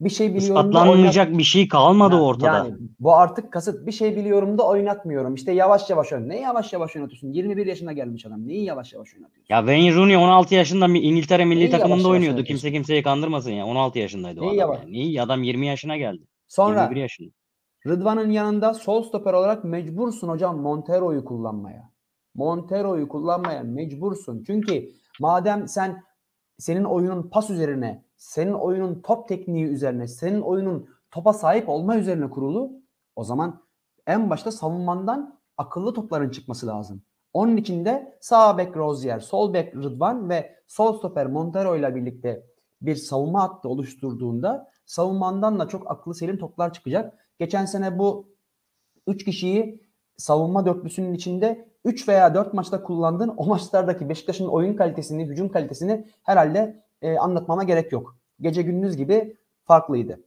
[0.00, 2.46] Bir şey biliyorum Ispatlanmayacak oynat- bir şey kalmadı Ya- ortada.
[2.56, 3.86] Yani bu artık kasıt.
[3.86, 5.34] Bir şey biliyorum da oynatmıyorum.
[5.34, 6.26] İşte yavaş yavaş oynat.
[6.26, 7.32] Ne yavaş yavaş oynatıyorsun?
[7.32, 8.48] 21 yaşına gelmiş adam.
[8.48, 9.54] Neyi yavaş yavaş oynatıyorsun?
[9.54, 12.44] Ya Wayne Rooney 16 yaşında İngiltere milli Neyi takımında oynuyordu.
[12.44, 13.66] Kimse kimseyi kandırmasın ya.
[13.66, 14.70] 16 yaşındaydı o Neyi adam.
[14.70, 14.92] yavaş- Yani.
[14.92, 15.22] Neyi?
[15.22, 16.22] Adam 20 yaşına geldi.
[16.48, 17.30] Sonra 21 yaşında.
[17.86, 21.90] Rıdvan'ın yanında sol stoper olarak mecbursun hocam Montero'yu kullanmaya.
[22.34, 24.42] Montero'yu kullanmaya mecbursun.
[24.46, 24.88] Çünkü
[25.20, 26.02] madem sen
[26.58, 32.30] senin oyunun pas üzerine, senin oyunun top tekniği üzerine, senin oyunun topa sahip olma üzerine
[32.30, 32.72] kurulu,
[33.16, 33.62] o zaman
[34.06, 37.02] en başta savunmandan akıllı topların çıkması lazım.
[37.32, 42.46] Onun için de sağ bek Rozier, sol bek Rıdvan ve sol stoper Montero ile birlikte
[42.82, 47.25] bir savunma hattı oluşturduğunda savunmandan da çok akıllı selim toplar çıkacak.
[47.38, 48.28] Geçen sene bu
[49.06, 53.34] 3 kişiyi savunma dörtlüsünün içinde 3 veya 4 maçta kullandın.
[53.36, 58.16] O maçlardaki Beşiktaş'ın oyun kalitesini, hücum kalitesini herhalde e, anlatmama gerek yok.
[58.40, 60.20] Gece gündüz gibi farklıydı.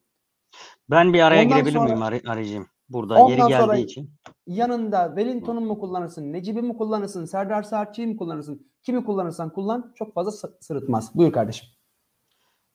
[0.90, 2.68] Ben bir araya Ondan girebilir sonra- miyim Ari- Arıcığım?
[2.90, 4.12] Burada yeri geldiği sonra- için.
[4.48, 8.68] Yanında Wellington'u mu kullanırsın, Necip'i mi kullanırsın, Serdar Saatçı'yı mı kullanırsın?
[8.84, 11.16] Kimi kullanırsan kullan çok fazla sı- sırıtmaz.
[11.16, 11.70] Buyur kardeşim.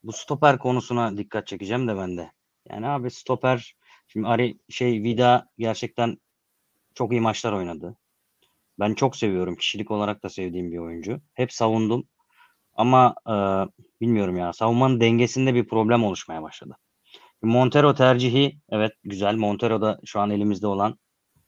[0.03, 2.31] Bu stoper konusuna dikkat çekeceğim de ben de.
[2.69, 3.77] Yani abi stoper
[4.15, 6.19] şimdi Ari şey Vida gerçekten
[6.95, 7.97] çok iyi maçlar oynadı.
[8.79, 9.57] Ben çok seviyorum.
[9.57, 11.21] Kişilik olarak da sevdiğim bir oyuncu.
[11.35, 12.09] Hep savundum.
[12.75, 13.35] Ama e,
[14.01, 14.53] bilmiyorum ya.
[14.53, 16.77] Savunmanın dengesinde bir problem oluşmaya başladı.
[17.43, 19.35] Montero tercihi evet güzel.
[19.37, 20.99] Montero da şu an elimizde olan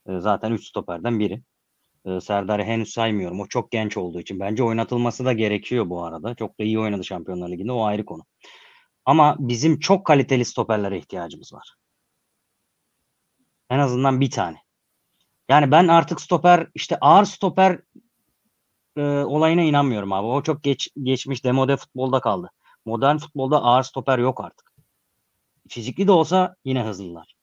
[0.09, 1.41] e, zaten 3 stoperden biri.
[2.05, 3.39] E, Serdar'ı henüz saymıyorum.
[3.39, 4.39] O çok genç olduğu için.
[4.39, 6.35] Bence oynatılması da gerekiyor bu arada.
[6.35, 7.71] Çok da iyi oynadı Şampiyonlar Ligi'nde.
[7.71, 8.23] O ayrı konu.
[9.05, 11.73] Ama bizim çok kaliteli stoperlere ihtiyacımız var.
[13.69, 14.57] En azından bir tane.
[15.49, 17.79] Yani ben artık stoper işte ağır stoper
[18.97, 20.27] e, olayına inanmıyorum abi.
[20.27, 22.51] O çok geç geçmiş demode futbolda kaldı.
[22.85, 24.73] Modern futbolda ağır stoper yok artık.
[25.69, 27.35] Fizikli de olsa yine hızlılar.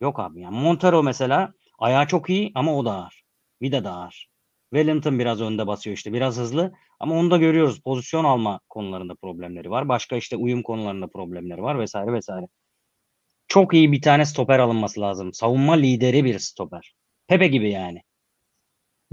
[0.00, 3.24] Yok abi yani Montero mesela ayağı çok iyi ama o da ağır.
[3.62, 4.28] Vida da ağır.
[4.70, 7.80] Wellington biraz önde basıyor işte biraz hızlı ama onu da görüyoruz.
[7.80, 9.88] Pozisyon alma konularında problemleri var.
[9.88, 12.46] Başka işte uyum konularında problemleri var vesaire vesaire.
[13.48, 15.32] Çok iyi bir tane stoper alınması lazım.
[15.32, 16.94] Savunma lideri bir stoper.
[17.26, 18.02] Pepe gibi yani.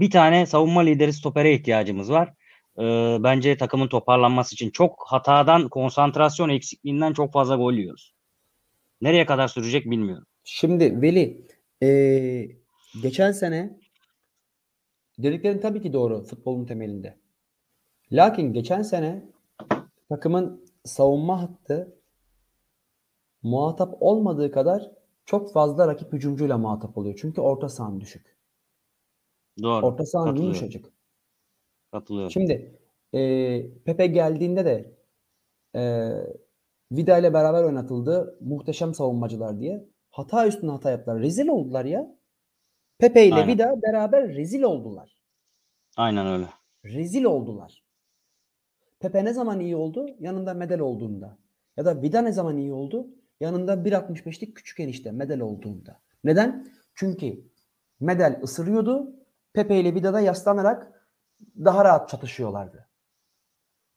[0.00, 2.34] Bir tane savunma lideri stopere ihtiyacımız var.
[2.78, 8.14] Ee, bence takımın toparlanması için çok hatadan, konsantrasyon eksikliğinden çok fazla gol yiyoruz.
[9.00, 10.26] Nereye kadar sürecek bilmiyorum.
[10.44, 11.46] Şimdi Veli,
[11.80, 12.56] eee,
[13.02, 13.78] geçen sene
[15.18, 17.16] dediklerin tabii ki doğru futbolun temelinde.
[18.12, 19.22] Lakin geçen sene
[20.08, 21.95] takımın savunma hattı
[23.46, 24.90] muhatap olmadığı kadar
[25.24, 27.18] çok fazla rakip hücumcuyla muhatap oluyor.
[27.20, 28.36] Çünkü orta sahan düşük.
[29.62, 29.86] Doğru.
[29.86, 30.42] Orta Katılıyorum.
[30.42, 30.92] yumuşacık.
[31.92, 32.30] Katılıyorum.
[32.30, 32.78] Şimdi
[33.14, 33.20] e,
[33.84, 34.94] Pepe geldiğinde de
[35.74, 36.12] e,
[36.92, 38.38] Vida ile beraber oynatıldı.
[38.40, 39.88] Muhteşem savunmacılar diye.
[40.10, 41.20] Hata üstüne hata yaptılar.
[41.20, 42.16] Rezil oldular ya.
[42.98, 43.48] Pepe ile Aynen.
[43.48, 45.22] Vida beraber rezil oldular.
[45.96, 46.48] Aynen öyle.
[46.84, 47.84] Rezil oldular.
[49.00, 50.06] Pepe ne zaman iyi oldu?
[50.20, 51.38] Yanında medal olduğunda.
[51.76, 53.08] Ya da Vida ne zaman iyi oldu?
[53.40, 56.00] Yanında 1.65'lik küçük enişte medal olduğunda.
[56.24, 56.72] Neden?
[56.94, 57.44] Çünkü
[58.00, 59.12] medal ısırıyordu.
[59.52, 61.08] Pepe ile Vida da yaslanarak
[61.56, 62.88] daha rahat çatışıyorlardı.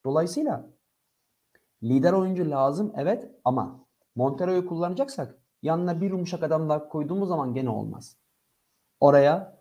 [0.06, 0.70] Dolayısıyla
[1.84, 7.70] lider oyuncu lazım evet ama Montero'yu kullanacaksak yanına bir yumuşak adam daha koyduğumuz zaman gene
[7.70, 8.18] olmaz.
[9.00, 9.60] Oraya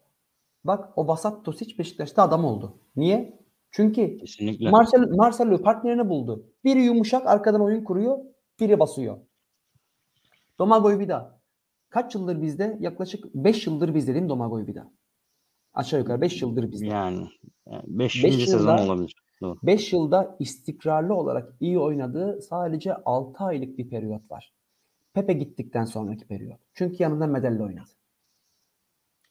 [0.64, 2.78] bak o Vasat Tosic Beşiktaş'ta adam oldu.
[2.96, 3.38] Niye?
[3.70, 4.18] Çünkü.
[4.70, 6.46] Marcel, Marcelo partnerini buldu.
[6.64, 8.18] Biri yumuşak arkadan oyun kuruyor,
[8.60, 9.18] biri basıyor.
[10.58, 11.40] Domagoy Vida.
[11.88, 12.76] Kaç yıldır bizde?
[12.80, 14.90] Yaklaşık 5 yıldır bizde değil mi Domagoy Vida?
[15.74, 16.86] Aşağı yukarı 5 yıldır bizde.
[16.86, 17.28] Yani
[17.66, 18.24] 5.
[18.24, 19.14] Beş sezon olabilir.
[19.42, 19.58] Doğru.
[19.62, 24.54] 5 yılda istikrarlı olarak iyi oynadığı sadece 6 aylık bir periyot var.
[25.14, 26.60] Pepe gittikten sonraki periyot.
[26.74, 27.90] Çünkü yanında medalle oynadı.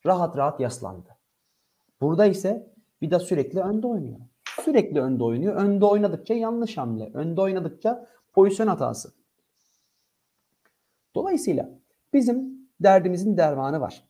[0.05, 1.09] Rahat rahat yaslandı.
[2.01, 4.19] Burada ise Vida sürekli önde oynuyor.
[4.61, 5.55] Sürekli önde oynuyor.
[5.55, 7.11] Önde oynadıkça yanlış hamle.
[7.13, 9.16] Önde oynadıkça pozisyon hatası.
[11.17, 11.69] Dolayısıyla
[12.13, 14.08] bizim derdimizin dermanı var.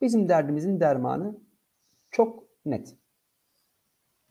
[0.00, 1.38] Bizim derdimizin dermanı
[2.10, 2.96] çok net.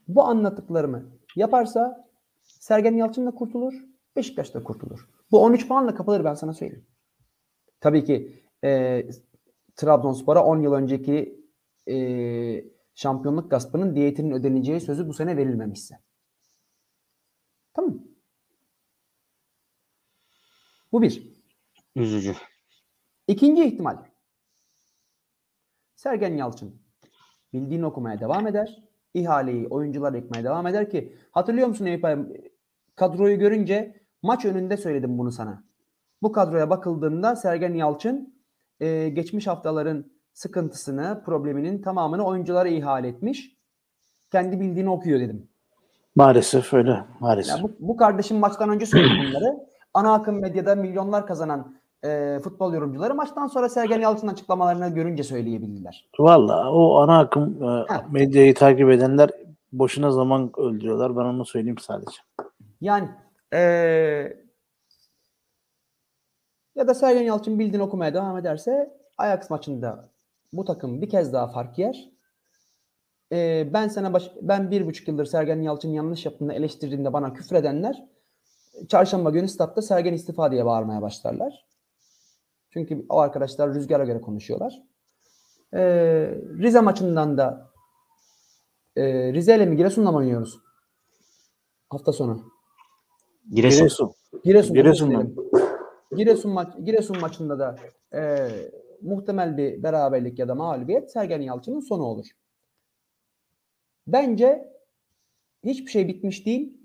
[0.08, 2.10] Bu anlattıklarımı yaparsa
[2.43, 3.74] Sergen Yalçın da kurtulur,
[4.15, 5.10] Beşiktaş da kurtulur.
[5.32, 6.86] Bu 13 puanla kapılır ben sana söyleyeyim.
[7.80, 9.04] Tabii ki e,
[9.76, 11.46] Trabzonspor'a 10 yıl önceki
[11.89, 11.98] e,
[12.96, 16.00] şampiyonluk gaspının diyetinin ödeneceği sözü bu sene verilmemişse.
[17.74, 18.07] Tamam mı?
[20.91, 21.23] Bu bir.
[21.95, 22.36] Üzücü.
[23.28, 23.97] İkinci ihtimal.
[25.95, 26.82] Sergen Yalçın
[27.54, 28.84] bildiğini okumaya devam eder.
[29.13, 32.06] İhaleyi oyuncular ekmeye devam eder ki hatırlıyor musun Eyüp?
[32.95, 35.63] Kadroyu görünce maç önünde söyledim bunu sana.
[36.21, 38.43] Bu kadroya bakıldığında Sergen Yalçın
[38.80, 43.58] e, geçmiş haftaların sıkıntısını, probleminin tamamını oyunculara ihale etmiş.
[44.32, 45.50] Kendi bildiğini okuyor dedim.
[46.15, 47.04] Maalesef öyle.
[47.19, 47.58] Maalesef.
[47.58, 49.58] Ya bu, bu kardeşim maçtan önce söyledi bunları.
[49.98, 56.10] Ana akım medyada milyonlar kazanan e, futbol yorumcuları maçtan sonra Sergen Yalçın açıklamalarını görünce söyleyebildiler.
[56.20, 58.10] Valla o ana akım e, Heh.
[58.12, 59.30] medyayı takip edenler
[59.72, 61.18] boşuna zaman öldürüyorlar.
[61.18, 62.18] Ben onu söyleyeyim sadece.
[62.82, 63.10] Yani
[63.54, 64.44] eee,
[66.76, 70.10] ya da Sergen Yalçın bildiğini okumaya devam ederse Ajax maçında
[70.54, 72.10] bu takım bir kez daha fark yer.
[73.32, 78.16] Eee, ben sana baş, ben bir buçuk yıldır Sergen Yalçın yanlış yaptığını eleştirdiğimde bana küfredenler
[78.88, 81.66] çarşamba günü statta Sergen istifa diye bağırmaya başlarlar.
[82.70, 84.82] Çünkü o arkadaşlar rüzgara göre konuşuyorlar.
[85.74, 87.72] Eee, Rize maçından da
[88.96, 90.60] eee Rize ile mi Giresun'la mı oynuyoruz?
[91.90, 92.52] Hafta sonu.
[93.52, 94.12] Giresun.
[94.44, 94.74] Giresun.
[94.74, 95.36] Giresun.
[96.16, 97.76] Giresun, maç, Giresun maçında da
[98.13, 98.50] e,
[99.02, 102.26] muhtemel bir beraberlik ya da mağlubiyet Sergen Yalçın'ın sonu olur.
[104.08, 104.74] Bence
[105.63, 106.78] hiçbir şey bitmiş değil.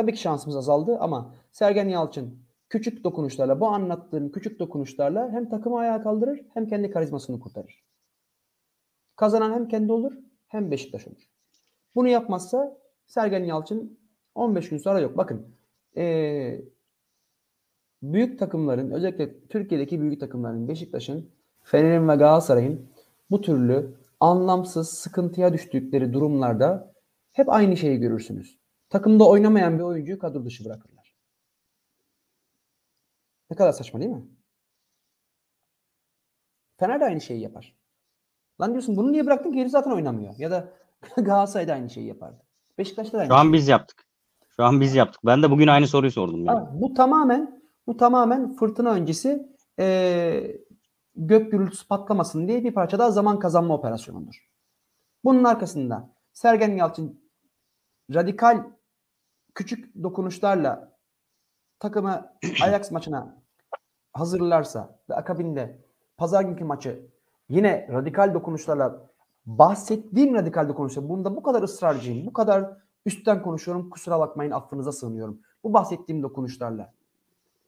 [0.00, 5.78] Tabii ki şansımız azaldı ama Sergen Yalçın küçük dokunuşlarla, bu anlattığım küçük dokunuşlarla hem takımı
[5.78, 7.84] ayağa kaldırır hem kendi karizmasını kurtarır.
[9.16, 10.12] Kazanan hem kendi olur
[10.46, 11.30] hem Beşiktaş olur.
[11.94, 13.98] Bunu yapmazsa Sergen Yalçın
[14.34, 15.16] 15 gün sonra yok.
[15.16, 15.56] Bakın
[15.96, 16.64] eee
[18.02, 21.30] büyük takımların özellikle Türkiye'deki büyük takımların Beşiktaş'ın,
[21.62, 22.88] Fener'in ve Galatasaray'ın
[23.30, 26.94] bu türlü anlamsız sıkıntıya düştükleri durumlarda
[27.32, 28.59] hep aynı şeyi görürsünüz.
[28.90, 31.14] Takımda oynamayan bir oyuncuyu kadro dışı bırakırlar.
[33.50, 34.24] Ne kadar saçma değil mi?
[36.76, 37.76] Fener de aynı şeyi yapar.
[38.60, 40.34] Lan diyorsun bunu niye bıraktın ki herif zaten oynamıyor.
[40.38, 40.72] Ya da
[41.16, 42.42] Galatasaray da aynı şeyi yapardı.
[42.78, 44.06] Beşiktaş'ta da aynı Şu an biz yaptık.
[44.56, 45.20] Şu an biz yaptık.
[45.24, 46.44] Ben de bugün aynı soruyu sordum.
[46.44, 46.68] Yani.
[46.72, 49.48] Bu tamamen bu tamamen fırtına öncesi
[49.78, 50.60] eee,
[51.16, 54.48] gök gürültüsü patlamasın diye bir parça daha zaman kazanma operasyonudur.
[55.24, 57.24] Bunun arkasında Sergen Yalçın
[58.14, 58.64] radikal
[59.54, 60.92] küçük dokunuşlarla
[61.78, 62.32] takımı
[62.62, 63.36] Ajax maçına
[64.12, 65.84] hazırlarsa ve akabinde
[66.16, 67.06] pazar günkü maçı
[67.48, 69.10] yine radikal dokunuşlarla
[69.46, 75.40] bahsettiğim radikal dokunuşlar bunda bu kadar ısrarcıyım, bu kadar üstten konuşuyorum kusura bakmayın affınıza sığınıyorum.
[75.64, 76.92] Bu bahsettiğim dokunuşlarla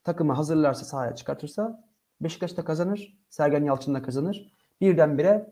[0.05, 1.85] takımı hazırlarsa sahaya çıkartırsa
[2.23, 3.19] Beşiktaş da kazanır.
[3.31, 4.53] Sergen Yalçın da kazanır.
[4.81, 5.51] Birdenbire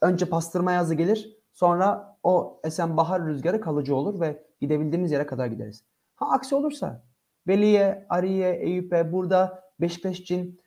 [0.00, 1.38] önce pastırma yazı gelir.
[1.52, 5.84] Sonra o esen bahar rüzgarı kalıcı olur ve gidebildiğimiz yere kadar gideriz.
[6.14, 7.02] Ha aksi olursa
[7.46, 10.60] Veli'ye, Ari'ye, Eyüp'e burada Beşiktaş için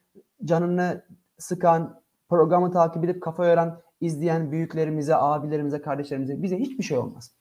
[0.45, 1.05] canını
[1.37, 7.31] sıkan, programı takip edip kafa yoran izleyen büyüklerimize, abilerimize, kardeşlerimize bize hiçbir şey olmaz.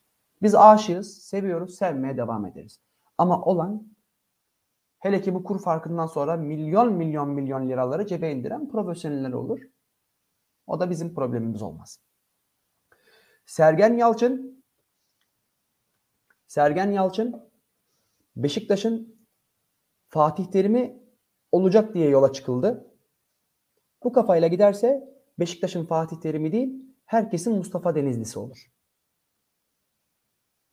[0.43, 2.81] Biz aşığız, seviyoruz, sevmeye devam ederiz.
[3.19, 3.88] Ama olan
[4.99, 9.61] hele ki bu kur farkından sonra milyon milyon milyon liraları cebe indiren profesyoneller olur.
[10.67, 12.01] O da bizim problemimiz olmaz.
[13.47, 14.54] Sergen Yalçın
[16.55, 17.51] Sergen Yalçın
[18.37, 19.17] Beşiktaş'ın
[20.09, 21.03] Fatih Terim'i
[21.53, 22.95] olacak diye yola çıkıldı.
[24.05, 28.71] Bu kafayla giderse Beşiktaş'ın Fatih Terim'i değil, herkesin Mustafa Denizlisi olur.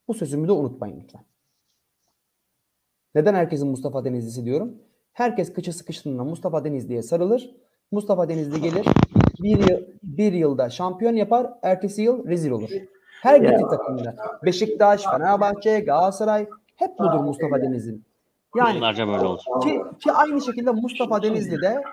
[0.08, 1.26] Bu sözümü de unutmayın lütfen.
[3.16, 4.84] Neden herkesin Mustafa Denizlisi diyorum?
[5.14, 7.56] Herkes kıçı sıkıştığında Mustafa Denizli'ye sarılır.
[7.92, 8.86] Mustafa Denizli gelir.
[9.44, 11.54] Bir, yıl, bir yılda şampiyon yapar.
[11.64, 12.70] Ertesi yıl rezil olur.
[13.22, 13.50] Her Ya.
[13.52, 14.16] gittiği takımda.
[14.46, 18.06] Beşiktaş, Fenerbahçe, Galatasaray hep budur Mustafa Denizli'nin.
[18.56, 19.42] Yani Yıllarca böyle oldu.
[19.64, 21.84] ki, ki aynı şekilde Mustafa Denizli de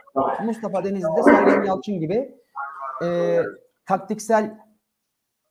[0.45, 2.35] Mustafa Denizli de Sergen Yalçın gibi
[3.05, 3.39] e,
[3.87, 4.59] taktiksel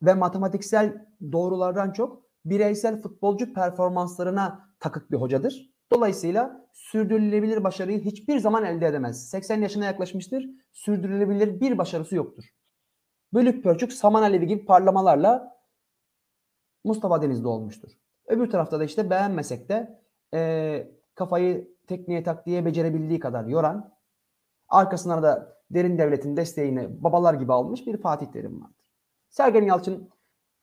[0.01, 5.69] ve matematiksel doğrulardan çok bireysel futbolcu performanslarına takık bir hocadır.
[5.93, 9.29] Dolayısıyla sürdürülebilir başarıyı hiçbir zaman elde edemez.
[9.29, 10.45] 80 yaşına yaklaşmıştır.
[10.73, 12.43] Sürdürülebilir bir başarısı yoktur.
[13.33, 15.56] Bölük pörçük saman alevi gibi parlamalarla
[16.87, 17.91] Mustafa Denizli olmuştur.
[18.27, 20.01] Öbür tarafta da işte beğenmesek de
[20.33, 23.93] e, kafayı tekniğe taktiğe becerebildiği kadar yoran,
[24.69, 28.93] arkasına da derin devletin desteğini babalar gibi almış bir Fatih Terim vardır.
[29.29, 30.09] Sergen Yalçın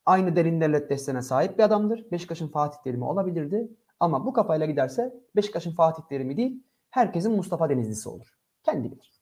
[0.07, 2.11] aynı derin devlet desteğine sahip bir adamdır.
[2.13, 3.69] Beşiktaş'ın Fatih Terim'i olabilirdi.
[4.01, 8.27] Ama bu kafayla giderse Beşiktaş'ın Fatih Terim'i değil, herkesin Mustafa Denizlisi olur.
[8.63, 9.13] Kendi bilir.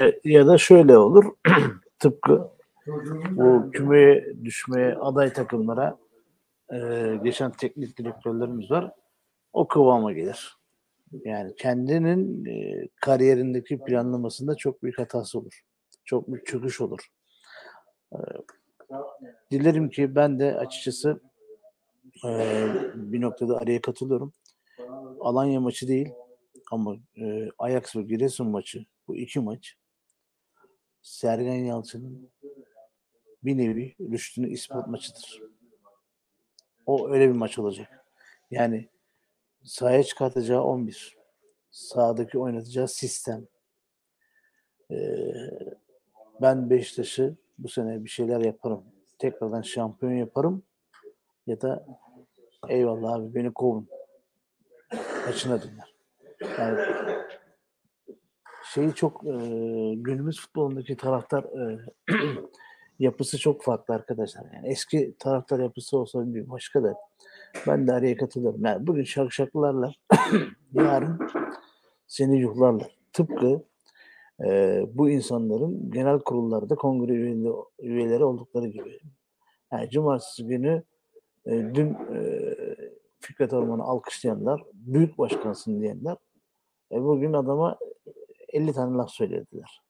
[0.00, 1.24] E, ya da şöyle olur.
[1.98, 2.50] Tıpkı
[3.30, 5.98] bu kümeye düşmeye aday takımlara
[6.72, 6.78] e,
[7.24, 8.92] geçen teknik direktörlerimiz var.
[9.52, 10.56] O kıvama gelir.
[11.24, 15.60] Yani kendinin e, kariyerindeki planlamasında çok büyük hatası olur.
[16.04, 17.08] Çok büyük çöküş olur.
[18.12, 18.18] E,
[19.50, 21.20] dilerim ki ben de açıkçası
[22.26, 24.32] e, bir noktada araya katılıyorum.
[25.20, 26.08] Alanya maçı değil
[26.70, 29.76] ama e, Ajax ve Giresun maçı bu iki maç
[31.02, 32.30] Sergen Yalçın'ın
[33.44, 35.42] bir nevi rüştünü ispat maçıdır.
[36.86, 38.06] O öyle bir maç olacak.
[38.50, 38.88] Yani
[39.64, 41.16] sahaya çıkartacağı 11.
[41.70, 43.46] Sahadaki oynatacağı sistem.
[44.90, 45.34] Ee,
[46.42, 48.84] ben Beşiktaş'ı bu sene bir şeyler yaparım.
[49.18, 50.62] Tekrardan şampiyon yaparım.
[51.46, 51.86] Ya da
[52.68, 53.88] eyvallah abi beni kovun.
[55.24, 55.94] Kaçına döner.
[56.58, 56.80] Yani
[58.74, 59.30] şeyi çok e,
[59.94, 61.78] günümüz futbolundaki taraftar e,
[63.02, 64.44] yapısı çok farklı arkadaşlar.
[64.54, 66.94] Yani eski taraftar yapısı olsa bir başka da
[67.66, 68.64] ben de araya katılıyorum.
[68.64, 69.92] Yani bugün şakşaklarla
[70.72, 71.18] yarın
[72.06, 72.98] seni yuhlarlar.
[73.12, 73.64] Tıpkı
[74.44, 79.00] e, bu insanların genel kurullarda kongre üyeleri, üyeleri oldukları gibi.
[79.72, 80.82] Yani cumartesi günü
[81.46, 82.54] e, dün e,
[83.20, 86.16] Fikret Orman'ı alkışlayanlar, büyük başkansın diyenler
[86.92, 87.78] e, bugün adama
[88.48, 89.82] 50 tane laf söylediler.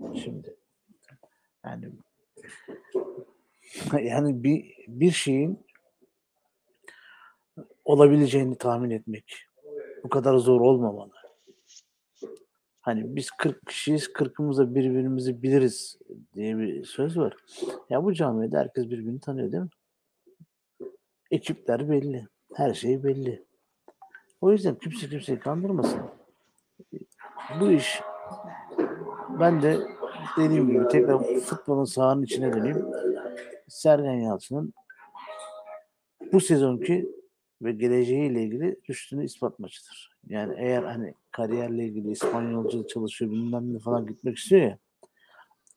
[0.00, 0.56] Şimdi
[1.64, 1.90] yani
[4.02, 5.66] yani bir bir şeyin
[7.84, 9.46] olabileceğini tahmin etmek
[10.04, 11.12] bu kadar zor olmamalı.
[12.80, 15.98] Hani biz 40 kişiyiz, 40'ımız da birbirimizi biliriz
[16.34, 17.36] diye bir söz var.
[17.90, 19.68] Ya bu camiada herkes birbirini tanıyor değil mi?
[21.30, 22.28] Ekipler belli.
[22.54, 23.44] Her şey belli.
[24.40, 26.00] O yüzden kimse kimseyi kandırmasın.
[27.60, 28.00] Bu iş
[29.40, 29.80] ben de
[30.36, 32.86] dediğim gibi tekrar futbolun sahanın içine döneyim.
[33.68, 34.74] Sergen Yalçın'ın
[36.32, 37.08] bu sezonki
[37.62, 40.16] ve geleceğiyle ilgili üstünü ispat maçıdır.
[40.26, 44.78] Yani eğer hani kariyerle ilgili İspanyolca çalışıyor bilmem ne falan gitmek istiyor ya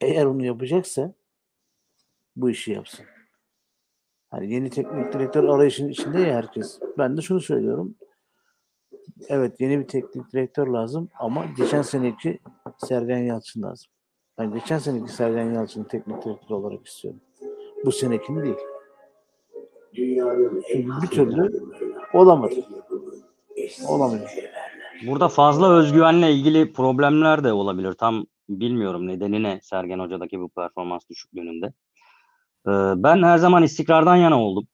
[0.02, 1.14] eğer onu yapacaksa
[2.36, 3.06] bu işi yapsın.
[4.30, 6.80] Hani yeni teknik direktör arayışının içinde ya herkes.
[6.98, 7.96] Ben de şunu söylüyorum.
[9.28, 12.40] Evet yeni bir teknik direktör lazım ama geçen seneki
[12.88, 13.92] Sergen Yalçın lazım.
[14.38, 17.22] Ben geçen seneki Sergen Yalçın'ı teknik direktör olarak istiyorum.
[17.86, 18.56] Bu senekini değil.
[20.72, 21.62] Çünkü bir türlü
[22.14, 22.56] olamadı.
[23.88, 24.30] Olamıyor.
[25.08, 27.94] Burada fazla özgüvenle ilgili problemler de olabilir.
[27.94, 31.66] Tam bilmiyorum nedeni ne Sergen Hoca'daki bu performans düşüklüğünde.
[32.68, 32.72] Ee,
[33.04, 34.68] ben her zaman istikrardan yana oldum.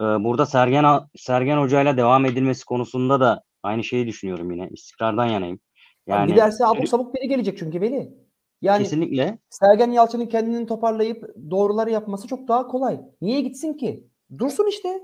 [0.00, 0.84] Ee, burada Sergen
[1.16, 4.68] Sergen Hoca'yla devam edilmesi konusunda da aynı şeyi düşünüyorum yine.
[4.72, 5.60] İstikrardan yanayım.
[6.06, 8.14] Yani Giderse abuk sabuk biri gelecek çünkü Veli.
[8.62, 13.00] Yani kesinlikle Sergen Yalçın'ın kendini toparlayıp doğruları yapması çok daha kolay.
[13.20, 14.08] Niye gitsin ki?
[14.38, 15.00] Dursun işte.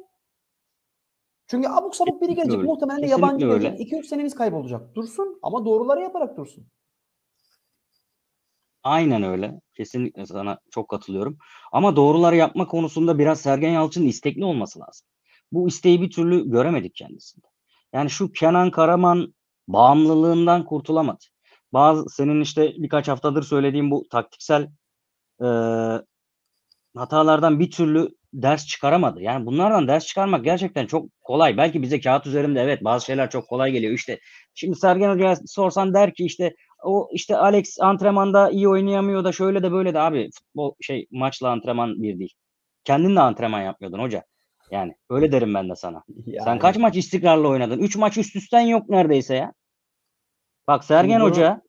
[1.46, 2.58] Çünkü abuk sabuk biri Kesinlikle gelecek.
[2.58, 2.66] öyle.
[2.68, 3.68] Muhtemelen Kesinlikle yabancı öyle.
[3.68, 3.92] gelecek.
[3.92, 4.94] 2-3 senemiz kaybolacak.
[4.94, 6.66] Dursun ama doğruları yaparak dursun.
[8.82, 9.60] Aynen öyle.
[9.74, 11.38] Kesinlikle sana çok katılıyorum.
[11.72, 15.06] Ama doğruları yapma konusunda biraz Sergen Yalçın'ın istekli olması lazım.
[15.52, 17.46] Bu isteği bir türlü göremedik kendisinde.
[17.92, 19.34] Yani şu Kenan Karaman
[19.68, 21.24] bağımlılığından kurtulamadı.
[21.72, 24.68] Bazı senin işte birkaç haftadır söylediğim bu taktiksel
[25.42, 26.02] eee,
[26.96, 29.22] hatalardan bir türlü ders çıkaramadı.
[29.22, 31.56] Yani bunlardan ders çıkarmak gerçekten çok kolay.
[31.56, 33.92] Belki bize kağıt üzerinde evet bazı şeyler çok kolay geliyor.
[33.92, 34.20] İşte
[34.54, 36.54] şimdi Sergen Hoca'ya sorsan der ki işte
[36.84, 41.50] o işte Alex antrenmanda iyi oynayamıyor da şöyle de böyle de abi futbol şey maçla
[41.50, 42.32] antrenman bir değil.
[42.84, 44.24] Kendin de antrenman yapmıyordun hoca.
[44.70, 46.02] Yani öyle derim ben de sana.
[46.26, 47.78] Sen Yani kaç maç istikrarlı oynadın?
[47.78, 49.52] 3 maç üst üsten yok neredeyse ya.
[50.68, 51.62] Bak Sergen bunu- Hoca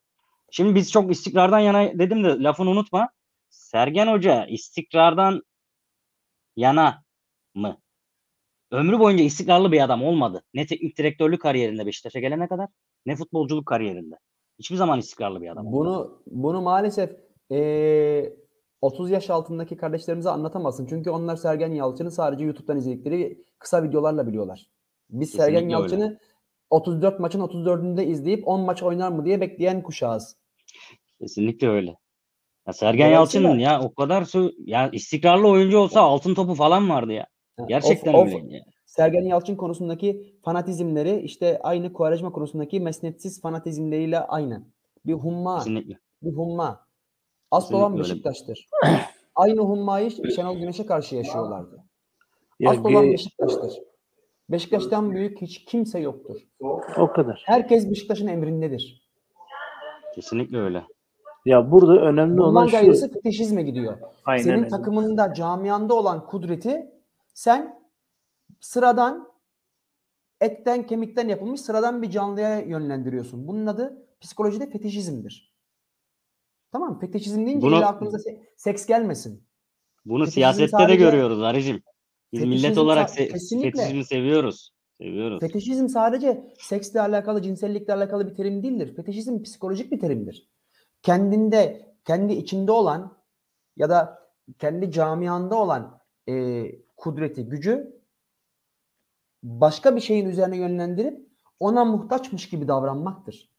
[0.51, 3.09] şimdi biz çok istikrardan yana dedim de lafını unutma.
[3.49, 5.41] Sergen Hoca istikrardan
[6.55, 7.03] yana
[7.55, 7.77] mı?
[8.71, 10.43] Ömrü boyunca istikrarlı bir adam olmadı.
[10.53, 12.67] Ne teknik direktörlük kariyerinde Beşiktaş'a gelene kadar
[13.05, 14.15] ne futbolculuk kariyerinde.
[14.59, 15.67] Hiçbir zaman istikrarlı bir adam.
[15.67, 15.77] olmadı.
[15.79, 17.09] Bunu bunu maalesef
[17.49, 18.33] eee,
[18.81, 20.85] 30 yaş altındaki kardeşlerimize anlatamazsın.
[20.85, 24.69] Çünkü onlar Sergen Yalçın'ı sadece YouTube'dan izledikleri kısa videolarla biliyorlar.
[25.09, 25.93] Biz Sergen Kesinlikle öyle.
[26.03, 26.19] Yalçın'ı
[26.69, 30.37] 34 maçın 34'ünde izleyip 10 maç oynar mı diye bekleyen kuşağız.
[31.21, 31.95] Kesinlikle öyle.
[32.67, 37.13] Ya Sergen Yalçın'ın ya o kadar sö- ya istikrarlı oyuncu olsa altın topu falan vardı
[37.13, 37.27] ya.
[37.67, 38.53] Gerçekten of- of- öyleydi.
[38.53, 38.63] ya.
[38.85, 44.63] Sergen Yalçın konusundaki fanatizmleri işte aynı Quaresma konusundaki mesnetsiz fanatizmleriyle aynı.
[45.05, 45.97] Bir humma, Kesinlikle.
[46.23, 46.88] bir humma.
[47.51, 47.97] Asıl olan.
[47.99, 48.67] Beşiktaş'tır.
[49.35, 51.83] aynı hummayı Şenol Güneş'e karşı yaşıyorlardı.
[52.59, 53.73] Ya Asıl olan Beşiktaş'tır.
[54.49, 56.41] Beşiktaş'tan büyük hiç kimse yoktur.
[56.97, 57.43] o kadar.
[57.45, 59.09] Herkes Beşiktaş'ın emrindedir.
[60.15, 60.83] Kesinlikle öyle.
[61.45, 62.71] Ya burada önemli olan Bundan şu.
[62.71, 63.97] gayrısı fetişizme gidiyor.
[64.25, 64.67] Aynen Senin öyle.
[64.67, 66.91] takımında, camianda olan kudreti
[67.33, 67.79] sen
[68.59, 69.29] sıradan
[70.41, 73.47] etten kemikten yapılmış sıradan bir canlıya yönlendiriyorsun.
[73.47, 75.53] Bunun adı psikolojide fetişizmdir.
[76.71, 76.99] Tamam?
[76.99, 79.43] Fetişizm deyince Bunu- illa aklınıza se- seks gelmesin.
[80.05, 81.81] Bunu Fetişizm siyasette de sadece- görüyoruz Arıcım.
[82.33, 83.71] Biz millet olarak se- kesinlikle.
[83.71, 84.71] fetişizmi seviyoruz.
[85.01, 85.39] Seviyoruz.
[85.39, 88.95] Fetişizm sadece seksle alakalı, cinsellikle alakalı bir terim değildir.
[88.95, 90.49] Fetişizm psikolojik bir terimdir.
[91.01, 93.17] Kendinde, kendi içinde olan
[93.77, 95.99] ya da kendi camianda olan
[96.29, 96.65] e,
[96.97, 98.01] kudreti, gücü
[99.43, 103.49] başka bir şeyin üzerine yönlendirip ona muhtaçmış gibi davranmaktır.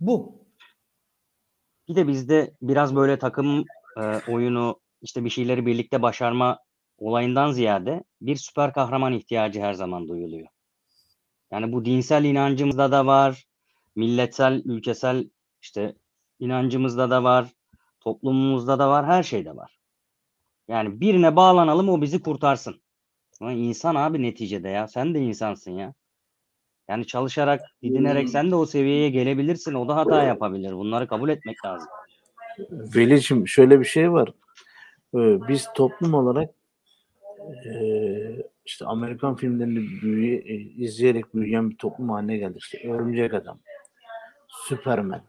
[0.00, 0.44] Bu.
[1.88, 3.64] Bir de bizde biraz böyle takım
[3.96, 6.58] e, oyunu işte bir şeyleri birlikte başarma
[6.98, 10.48] olayından ziyade bir süper kahraman ihtiyacı her zaman duyuluyor.
[11.50, 13.44] Yani bu dinsel inancımızda da var,
[13.96, 15.30] milletsel, ülkesel
[15.62, 15.94] işte
[16.38, 17.52] inancımızda da var,
[18.00, 19.78] toplumumuzda da var, her şeyde var.
[20.68, 22.82] Yani birine bağlanalım o bizi kurtarsın.
[23.40, 24.88] Ama insan abi neticede ya.
[24.88, 25.94] Sen de insansın ya.
[26.90, 29.74] Yani çalışarak, didinerek sen de o seviyeye gelebilirsin.
[29.74, 30.72] O da hata yapabilir.
[30.72, 31.88] Bunları kabul etmek lazım.
[32.70, 34.28] Veli'cim şöyle bir şey var.
[35.14, 35.18] Ee,
[35.48, 36.50] Biz toplum olarak
[37.64, 42.62] eee, işte Amerikan filmlerini büyüye, e, izleyerek büyüyen bir toplum haline geldik.
[42.62, 43.58] İşte Örümcek Adam,
[44.48, 45.22] Superman,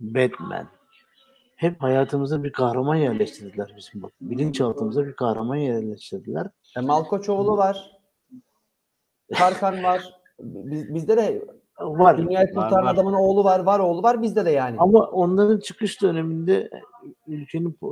[0.00, 0.68] Batman.
[1.56, 4.12] Hep hayatımıza bir kahraman yerleştirdiler bizim bak.
[4.20, 6.46] Bilinçaltımıza bir kahraman yerleştirdiler.
[6.76, 7.90] E, Malkoçoğlu var.
[9.34, 10.23] Tarkan var.
[10.44, 11.42] Biz, bizde de
[11.80, 12.18] Var.
[12.18, 12.94] dünyayı Var, kurtaran var.
[12.94, 14.76] adamın oğlu var, var oğlu var bizde de yani.
[14.78, 16.70] Ama onların çıkış döneminde
[17.26, 17.90] ülkenin e,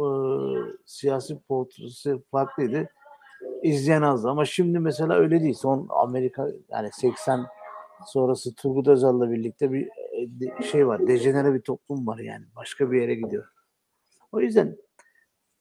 [0.87, 2.89] siyasi portresi farklıydı.
[3.63, 4.29] İzleyen azdı.
[4.29, 5.55] Ama şimdi mesela öyle değil.
[5.55, 7.47] Son Amerika yani 80
[8.07, 9.89] sonrası Turgut Özal'la birlikte bir
[10.61, 11.07] e, şey var.
[11.07, 12.45] Dejenere bir toplum var yani.
[12.57, 13.45] Başka bir yere gidiyor.
[14.33, 14.77] O yüzden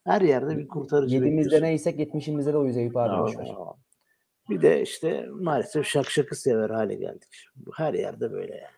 [0.05, 1.65] her yerde bir kurtarıcı Yedimizde bekliyorsun.
[1.67, 2.57] neysek yetmişimizde de
[2.99, 3.09] abi.
[3.09, 3.55] Aa, boş ver.
[4.52, 7.30] Bir de işte maalesef şakşakı sever hale geldik.
[7.76, 8.76] Her yerde böyle yani.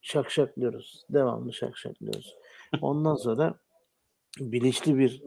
[0.00, 1.06] Şakşaklıyoruz.
[1.10, 2.36] Devamlı şakşaklıyoruz.
[2.80, 3.54] Ondan sonra
[4.40, 5.22] bilinçli bir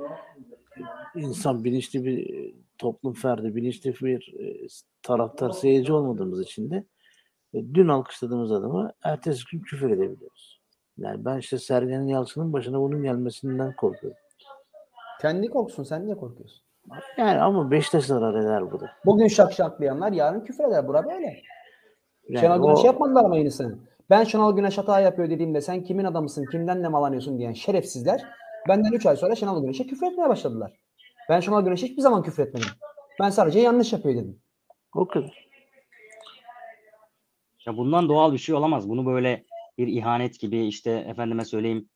[1.16, 4.68] insan, bilinçli bir e, toplum ferdi, bilinçli bir e,
[5.04, 6.86] taraftar, seyirci olmadığımız için de
[7.54, 10.62] e, dün alkışladığımız adamı ertesi gün küfür edebiliyoruz.
[10.98, 14.20] Yani ben işte Sergen Yalçın'ın başına bunun gelmesinden korkuyorum.
[15.22, 16.65] Kendi korksun sen niye korkuyorsun?
[17.18, 18.92] Yani ama Beşiktaş zarar eder bu da.
[19.06, 20.88] Bugün şakşaklayanlar yarın küfür eder.
[20.88, 21.42] Bura böyle.
[22.30, 23.80] Yani Şenol Güneş o- yapmadılar mı aynısını?
[24.10, 28.22] Ben Şenol Güneş hata yapıyor dediğimde sen kimin adamısın, kimden ne malanıyorsun diyen şerefsizler
[28.68, 30.72] benden 3 ay sonra Şenol Güneş'e küfür etmeye başladılar.
[31.30, 32.68] Ben Şenol Güneş'e hiçbir zaman küfür etmedim.
[33.22, 34.40] Ben sadece yanlış yapıyor dedim.
[34.96, 35.46] o kadar.
[37.66, 38.90] Ya bundan doğal bir şey olamaz.
[38.90, 39.44] Bunu böyle
[39.78, 41.90] bir ihanet gibi işte efendime söyleyeyim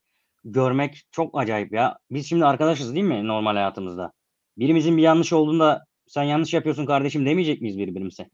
[0.44, 1.98] görmek çok acayip ya.
[2.12, 4.12] Biz şimdi arkadaşız değil mi normal hayatımızda?
[4.60, 8.30] Birimizin bir yanlış olduğunda sen yanlış yapıyorsun kardeşim demeyecek miyiz birbirimize?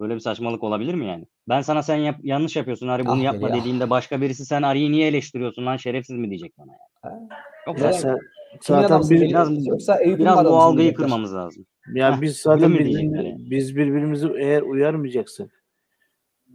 [0.00, 1.26] Böyle bir saçmalık olabilir mi yani?
[1.48, 3.54] Ben sana sen yap, yanlış yapıyorsun Ari bunu Ah yapma ah.
[3.60, 6.80] dediğinde başka birisi sen Ari'yi niye eleştiriyorsun lan şerefsiz mi diyecek bana yani.
[7.02, 7.28] Ha?
[7.76, 7.90] Neden?
[7.90, 8.18] saçma.
[8.60, 9.28] Sen- zaten Veli?
[9.28, 11.66] biraz- Yoksa Biraz bu algıyı kırmamız lazım.
[11.94, 12.70] ya Heh, biz zaten
[13.16, 13.36] yani?
[13.50, 15.64] biz birbirimizi eğer uyarmayacaksak,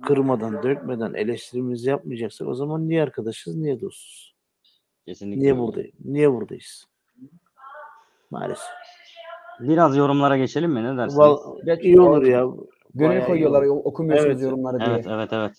[0.04, 4.36] kırmadan, dökmeden eleştirimizi yapmayacaksak o zaman niye arkadaşız, niye dostuz?
[5.06, 5.42] Kesinlikle.
[5.42, 5.94] Niye buradayız?
[6.06, 6.86] Niye buradayız?
[8.32, 8.66] Maalesef.
[9.60, 10.84] Biraz yorumlara geçelim mi?
[10.84, 11.18] Ne dersin?
[11.18, 11.38] Val,
[11.82, 12.46] iyi olur ya.
[12.94, 14.44] Gönül Bayağı koyuyorlar okumuyorsunuz Evet.
[14.44, 14.90] yorumları diye.
[14.90, 15.56] Evet, evet, evet.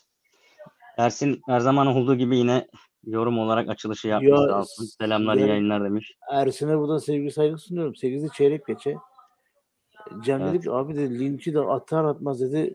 [0.98, 2.68] Ersin her zaman olduğu gibi yine
[3.04, 4.84] yorum olarak açılışı yapmış Ya, sağ olsun.
[4.84, 6.14] Selamlar, iyi yani- yayınlar demiş.
[6.32, 7.94] Ersin'e buradan sevgi saygı sunuyorum.
[7.94, 8.96] 8'i çeyrek geçe.
[10.24, 10.54] Cem Evet.
[10.54, 12.74] dedi ki abi dedi linki de atar atmaz dedi.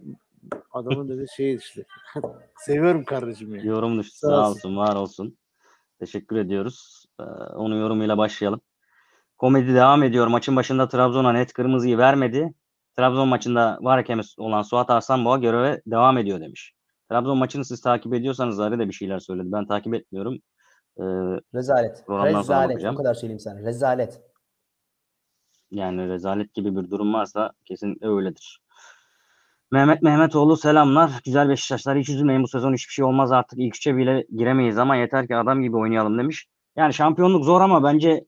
[0.72, 1.84] Adamın dedi şey işte.
[2.58, 3.62] Seviyorum kardeşim ya.
[3.64, 4.18] Yorum düştü.
[4.18, 4.56] Sağ Sağ olsun.
[4.56, 5.38] olsun, var olsun.
[6.00, 7.06] Teşekkür ediyoruz.
[7.20, 7.24] Ee,
[7.56, 8.62] onun yorumuyla başlayalım.
[9.38, 10.28] Komedi devam ediyor.
[10.28, 12.54] Maçın başında Trabzon'a net kırmızıyı vermedi.
[12.98, 16.74] Trabzon maçında var hakemi olan Suat Arslanboğa göreve devam ediyor demiş.
[17.10, 19.48] Trabzon maçını siz takip ediyorsanız Ari de bir şeyler söyledi.
[19.52, 20.38] Ben takip etmiyorum.
[21.00, 21.04] Ee,
[21.56, 22.04] Rezalet.
[22.10, 22.86] Rezalet.
[22.86, 23.60] O kadar söyleyeyim sana.
[23.60, 24.22] Rezalet.
[25.72, 28.62] Yani rezalet gibi bir durum varsa kesinlikle öyledir.
[29.72, 31.12] Mehmet Mehmetoğlu selamlar.
[31.26, 34.96] Güzel Beşiktaşlar hiç üzülmeyin bu sezon hiçbir şey olmaz artık ilk üçe bile giremeyiz ama
[34.96, 36.48] yeter ki adam gibi oynayalım demiş.
[36.76, 38.26] Yani şampiyonluk zor ama bence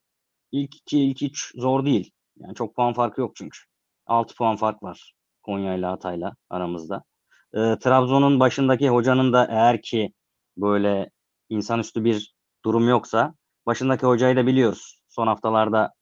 [0.56, 2.12] ilk iki, ilk üç zor değil.
[2.38, 3.60] Yani çok puan farkı yok çünkü.
[4.08, 7.04] 6 puan fark var Konya ile Hatay'la aramızda.
[7.54, 10.14] Ee, Trabzon'un başındaki hocanın da eğer ki
[10.58, 11.10] böyle
[11.50, 12.36] insanüstü bir
[12.66, 13.34] durum yoksa
[13.66, 15.02] başındaki hocayı da biliyoruz.
[15.10, 15.94] Son haftalarda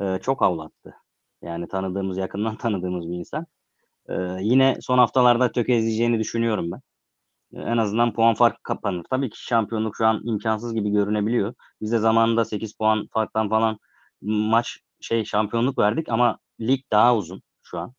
[0.00, 0.94] e, çok avlattı.
[1.42, 3.46] Yani tanıdığımız, yakından tanıdığımız bir insan.
[4.08, 6.80] E, yine son haftalarda tökezleyeceğini düşünüyorum ben.
[7.54, 9.04] En azından puan farkı kapanır.
[9.10, 11.54] Tabii ki şampiyonluk şu an imkansız gibi görünebiliyor.
[11.80, 13.78] Biz de zamanında 8 puan farktan falan
[14.22, 17.92] maç şey şampiyonluk verdik ama lig daha uzun şu an.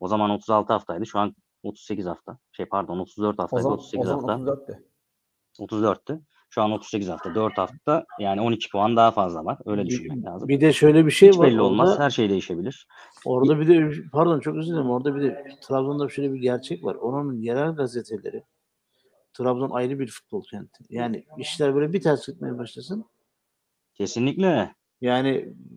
[0.00, 1.06] O zaman 36 haftaydı.
[1.06, 2.38] Şu an 38 hafta.
[2.52, 3.62] Şey pardon 34 O haftaydı.
[3.62, 4.72] zaman, o 38 zaman hafta.
[4.72, 4.82] 34'tü.
[5.58, 6.20] 34'tü.
[6.50, 7.34] Şu an 38 hafta.
[7.34, 9.58] 4 hafta yani 12 puan daha fazla var.
[9.66, 10.48] Öyle düşünmek lazım.
[10.48, 11.46] Bir de şöyle bir şey Hiç var.
[11.46, 11.90] belli olmaz.
[11.90, 12.86] Orada, Her şey değişebilir.
[13.24, 14.90] orada bir de pardon çok özür dilerim.
[14.90, 16.94] Orada bir de Trabzon'da şöyle bir gerçek var.
[16.94, 18.42] Onun yerel gazeteleri
[19.36, 20.84] Trabzon ayrı bir futbol kenti.
[20.90, 23.04] Yani işler böyle bir ters gitmeye başlasın.
[23.94, 24.74] Kesinlikle.
[25.00, 25.28] Yani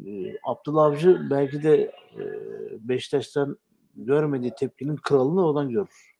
[0.07, 1.75] e, Abdullah Avcı belki de
[2.15, 2.21] e,
[2.79, 3.57] Beşiktaş'tan
[3.95, 6.13] görmediği tepkinin kralını oradan görür.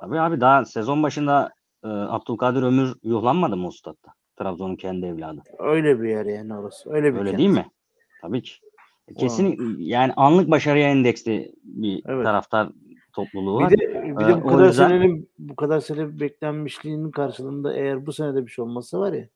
[0.00, 1.52] Tabii abi daha sezon başında
[1.84, 4.12] e, Abdülkadir Ömür yuhlanmadı mı o statta?
[4.36, 5.42] Trabzon'un kendi evladı.
[5.58, 6.90] Öyle bir yer yani orası.
[6.92, 7.38] Öyle bir Öyle kent.
[7.38, 7.66] değil mi?
[8.22, 8.52] Tabii ki.
[9.18, 12.24] Kesin yani anlık başarıya endeksli bir Evet.
[12.24, 12.68] taraftar
[13.14, 13.70] topluluğu var.
[13.70, 18.06] Bir de, bir de Ee, bu kadar yüzden- senenin bu kadar sene beklenmişliğinin karşılığında eğer
[18.06, 19.28] bu senede bir şey olmazsa var ya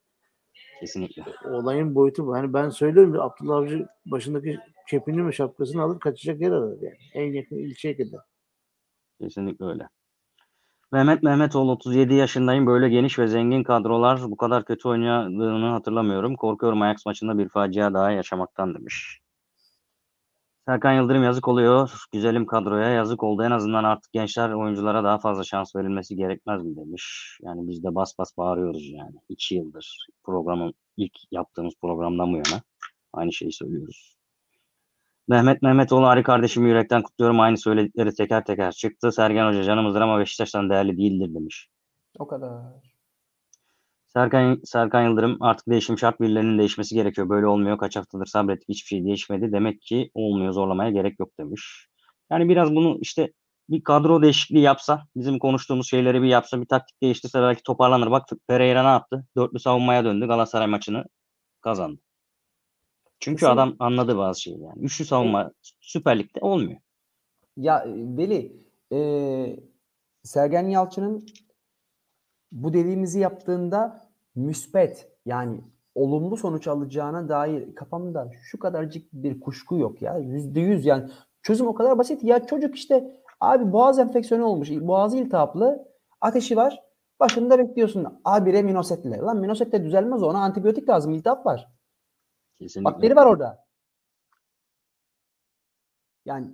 [0.79, 1.23] Kesinlikle.
[1.45, 2.33] olayın boyutu bu.
[2.33, 4.57] Hani ben söylüyorum ya Abdullah Avcı başındaki
[4.89, 6.97] kepini mi şapkasını alır kaçacak yer arar yani.
[7.13, 8.19] En yakın ilçeye kadar.
[9.21, 9.87] Kesinlikle öyle.
[10.91, 12.67] Mehmet Mehmetoğlu 37 yaşındayım.
[12.67, 16.35] Böyle geniş ve zengin kadrolar bu kadar kötü oynadığını hatırlamıyorum.
[16.35, 19.19] Korkuyorum Ajax maçında bir facia daha yaşamaktan demiş.
[20.69, 21.91] Serkan Yıldırım yazık oluyor.
[22.11, 23.43] Güzelim kadroya yazık oldu.
[23.43, 27.37] En azından artık gençler oyunculara daha fazla şans verilmesi gerekmez mi demiş.
[27.41, 29.15] Yani biz de bas bas bağırıyoruz yani.
[29.29, 32.61] İki yıldır programın ilk yaptığımız programdan bu yana.
[33.13, 34.17] Aynı şeyi söylüyoruz.
[35.27, 37.39] Mehmet Mehmetoğlu Ari kardeşimi yürekten kutluyorum.
[37.39, 39.11] Aynı söyledikleri teker teker çıktı.
[39.11, 41.67] Sergen Hoca canımızdır ama Beşiktaş'tan değerli değildir demiş.
[42.19, 42.88] O kadar.
[44.13, 47.29] Serkan, Serkan Yıldırım artık değişim şart birilerinin değişmesi gerekiyor.
[47.29, 47.77] Böyle olmuyor.
[47.77, 49.51] Kaç haftadır sabrettik hiçbir şey değişmedi.
[49.51, 51.87] Demek ki olmuyor zorlamaya gerek yok demiş.
[52.31, 53.33] Yani biraz bunu işte
[53.69, 58.11] bir kadro değişikliği yapsa, bizim konuştuğumuz şeyleri bir yapsa, bir taktik değiştirse belki toparlanır.
[58.11, 59.25] Bak Pereira ne yaptı?
[59.37, 60.27] Dörtlü savunmaya döndü.
[60.27, 61.05] Galatasaray maçını
[61.61, 62.01] kazandı.
[63.19, 64.79] Çünkü Kesin- adam anladı bazı şeyi yani.
[64.83, 65.51] Üçlü savunma
[65.81, 66.79] Süper Lig'de olmuyor.
[67.57, 68.53] Ya Veli,
[68.93, 68.99] e,
[70.23, 71.25] Sergen Yalçın'ın
[72.51, 74.01] bu dediğimizi yaptığında
[74.35, 75.61] müspet yani
[75.95, 80.17] olumlu sonuç alacağına dair kafamda şu kadarcık bir kuşku yok ya.
[80.17, 81.09] Yüzde yüz yani
[81.41, 82.23] çözüm o kadar basit.
[82.23, 84.69] Ya çocuk işte abi boğaz enfeksiyonu olmuş.
[84.71, 85.89] Boğazı iltihaplı.
[86.21, 86.83] Ateşi var.
[87.19, 88.21] Başında bekliyorsun.
[88.25, 89.17] Abi re minosetle.
[89.17, 90.39] Lan minosetle düzelmez ona.
[90.39, 91.13] Antibiyotik lazım.
[91.13, 91.69] iltihap var.
[92.59, 92.93] Kesinlikle.
[92.93, 93.65] Bakteri var orada.
[96.25, 96.47] Yani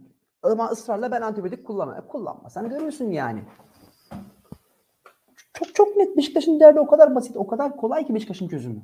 [0.43, 1.97] ama ısrarla ben antibiyotik kullanma.
[1.97, 2.49] E, kullanma.
[2.49, 3.43] Sen görüyorsun yani.
[5.55, 7.37] Çok çok net Beşiktaş'ın derdi o kadar basit.
[7.37, 8.81] O kadar kolay ki Beşiktaş'ın çözümü.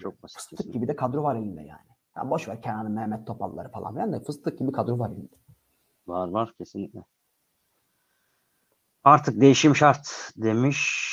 [0.00, 0.36] Çok basit.
[0.36, 0.78] Fıstık kesinlikle.
[0.78, 1.88] gibi de kadro var elinde yani.
[2.16, 5.34] Ya boş ver Kenan'ın Mehmet Topalları falan filan da fıstık gibi kadro var elinde.
[6.06, 7.00] Var var kesinlikle.
[9.04, 11.08] Artık değişim şart demiş.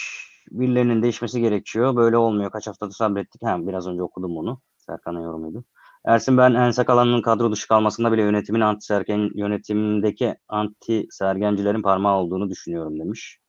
[0.51, 1.95] Birilerinin değişmesi gerekiyor.
[1.95, 2.51] Böyle olmuyor.
[2.51, 3.43] Kaç haftadır sabrettik.
[3.43, 4.61] Ha, biraz önce okudum bunu.
[4.77, 5.63] Serkan'ın yorumuydu.
[6.05, 12.17] Ersin ben Ensak alanının kadro dışı kalmasında bile yönetimin anti sergen yönetimdeki anti sergencilerin parmağı
[12.17, 13.39] olduğunu düşünüyorum demiş.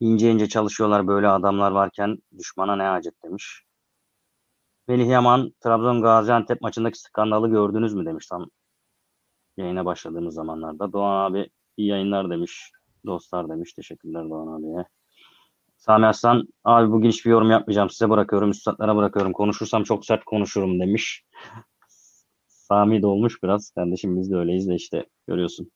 [0.00, 3.62] İnce ince çalışıyorlar böyle adamlar varken düşmana ne acet demiş.
[4.88, 8.50] Melih Yaman Trabzon Gaziantep maçındaki skandalı gördünüz mü demiş tam
[9.56, 10.92] yayına başladığımız zamanlarda.
[10.92, 12.72] Doğan abi iyi yayınlar demiş.
[13.06, 13.72] Dostlar demiş.
[13.72, 14.84] Teşekkürler Doğan abiye.
[15.76, 17.90] Sami Aslan abi bugün hiçbir yorum yapmayacağım.
[17.90, 18.50] Size bırakıyorum.
[18.50, 19.32] Üstadlara bırakıyorum.
[19.32, 21.24] Konuşursam çok sert konuşurum demiş.
[22.48, 23.70] Sami de olmuş biraz.
[23.70, 25.70] Kardeşim biz de öyleyiz de işte görüyorsun.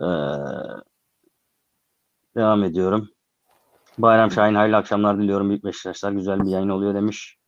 [0.00, 0.04] Ee,
[2.38, 3.08] devam ediyorum.
[3.98, 5.48] Bayram Şahin hayırlı akşamlar diliyorum.
[5.48, 7.38] Büyük Beşiktaşlar güzel bir yayın oluyor demiş.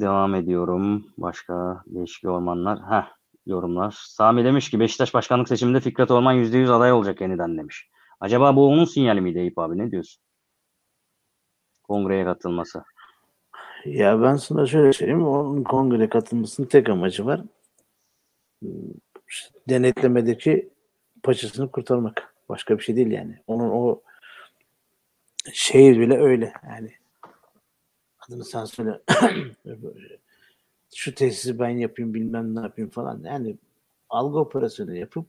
[0.00, 1.06] Devam ediyorum.
[1.18, 2.78] Başka değişik ormanlar.
[2.90, 3.12] Heh,
[3.46, 3.94] yorumlar.
[3.98, 7.90] Sami demiş ki Beşiktaş başkanlık seçiminde Fikret Orman %100 aday olacak yeniden demiş.
[8.20, 10.22] Acaba bu onun sinyali miydi Eyüp abi ne diyorsun?
[11.82, 12.84] Kongreye katılması.
[13.84, 15.26] Ya ben sana şöyle söyleyeyim.
[15.26, 17.40] Onun kongre katılmasının tek amacı var.
[19.68, 20.68] Denetlemedeki
[21.22, 22.34] paçasını kurtarmak.
[22.48, 23.38] Başka bir şey değil yani.
[23.46, 24.02] Onun o
[25.52, 26.52] şehir bile öyle.
[26.68, 26.92] Yani
[28.18, 29.02] adını sen söyle.
[30.94, 33.22] Şu tesisi ben yapayım bilmem ne yapayım falan.
[33.24, 33.56] Yani
[34.08, 35.26] algı operasyonu yapıp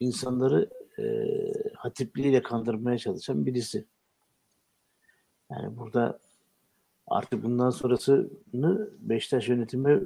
[0.00, 1.04] insanları e,
[1.74, 3.84] hatipliğiyle kandırmaya çalışan birisi.
[5.50, 6.18] Yani burada
[7.06, 10.02] artık bundan sonrasını Beşiktaş yönetimi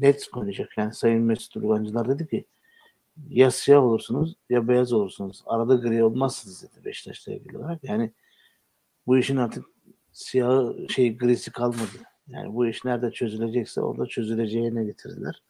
[0.00, 0.78] net konuşacak.
[0.78, 2.44] Yani Sayın Mesut Urgancılar dedi ki
[3.28, 5.42] ya siyah olursunuz ya beyaz olursunuz.
[5.46, 7.84] Arada gri olmazsınız dedi Beşiktaş'la ilgili olarak.
[7.84, 8.12] Yani
[9.06, 9.64] bu işin artık
[10.12, 11.98] siyah şey grisi kalmadı.
[12.28, 15.42] Yani bu iş nerede çözülecekse orada çözüleceğine getirdiler.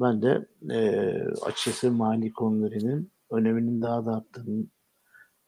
[0.00, 1.00] Ben de e,
[1.42, 4.66] açıkçası mali konularının öneminin daha da arttığını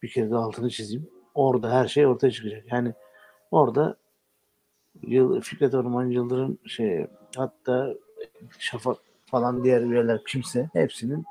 [0.03, 1.09] bir kere de altını çizeyim.
[1.35, 2.73] Orada her şey ortaya çıkacak.
[2.73, 2.95] Yani
[3.51, 3.97] orada
[5.03, 7.07] Yıl, Fikret Orman Yıldırım şey
[7.37, 7.95] hatta
[8.59, 8.97] Şafak
[9.27, 11.25] falan diğer üyeler kimse hepsinin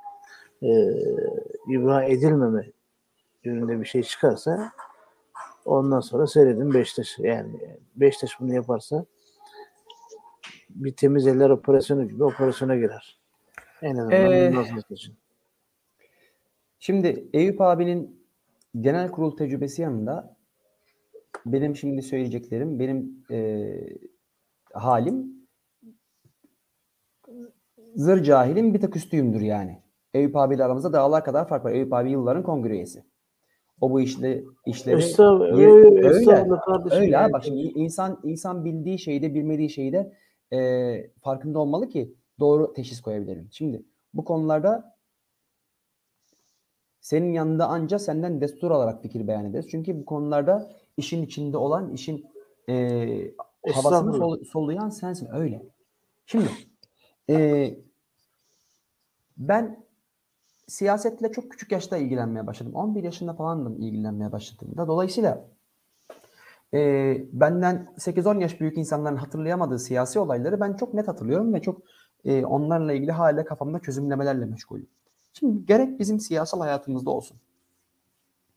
[0.63, 0.69] e,
[1.69, 2.71] ibra edilmeme
[3.43, 4.71] yönünde bir şey çıkarsa
[5.65, 7.19] ondan sonra seyredin Beşiktaş.
[7.19, 9.05] Yani Beşiktaş bunu yaparsa
[10.69, 13.19] bir temiz eller operasyonu gibi operasyona girer.
[13.81, 15.15] En azından Ee, için.
[16.79, 18.23] Şimdi Eyüp abinin
[18.79, 20.37] genel kurul tecrübesi yanında
[21.45, 23.69] benim şimdi söyleyeceklerim benim e,
[24.73, 25.36] halim
[27.95, 29.81] zır cahilim bir tık üstüyümdür yani.
[30.13, 31.71] Eyüp abiyle aramızda dağlar kadar fark var.
[31.71, 33.03] Eyüp abi yılların kongre üyesi.
[33.81, 37.01] O bu işle işleri Estağfurullah, öyle, estağfurullah kardeşim.
[37.01, 40.13] Öyle abi bak şimdi insan insan bildiği şeyde bilmediği şeyde
[40.53, 43.47] e, farkında olmalı ki doğru teşhis koyabilirim.
[43.51, 43.83] Şimdi
[44.13, 44.97] bu konularda
[46.99, 49.67] senin yanında anca senden destur alarak fikir beyan ederiz.
[49.71, 52.25] Çünkü bu konularda işin içinde olan, işin
[52.69, 53.07] e,
[53.73, 55.29] havasını sol- soluyan sensin.
[55.33, 55.63] Öyle.
[56.25, 56.47] Şimdi
[57.29, 57.75] e,
[59.37, 59.85] ben
[60.67, 62.75] siyasetle çok küçük yaşta ilgilenmeye başladım.
[62.75, 64.87] 11 yaşında falandım ilgilenmeye başladığımda.
[64.87, 65.47] Dolayısıyla
[66.73, 66.79] e,
[67.31, 71.81] benden 8-10 yaş büyük insanların hatırlayamadığı siyasi olayları ben çok net hatırlıyorum ve çok
[72.25, 74.87] e, onlarla ilgili hala kafamda çözümlemelerle meşgulüm.
[75.33, 77.37] Şimdi gerek bizim siyasal hayatımızda olsun,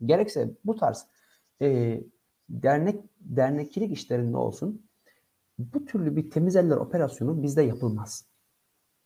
[0.05, 1.07] gerekse bu tarz
[1.63, 2.01] e,
[2.49, 4.83] dernek dernekçilik işlerinde olsun,
[5.59, 8.30] bu türlü bir temiz eller operasyonu bizde yapılmaz.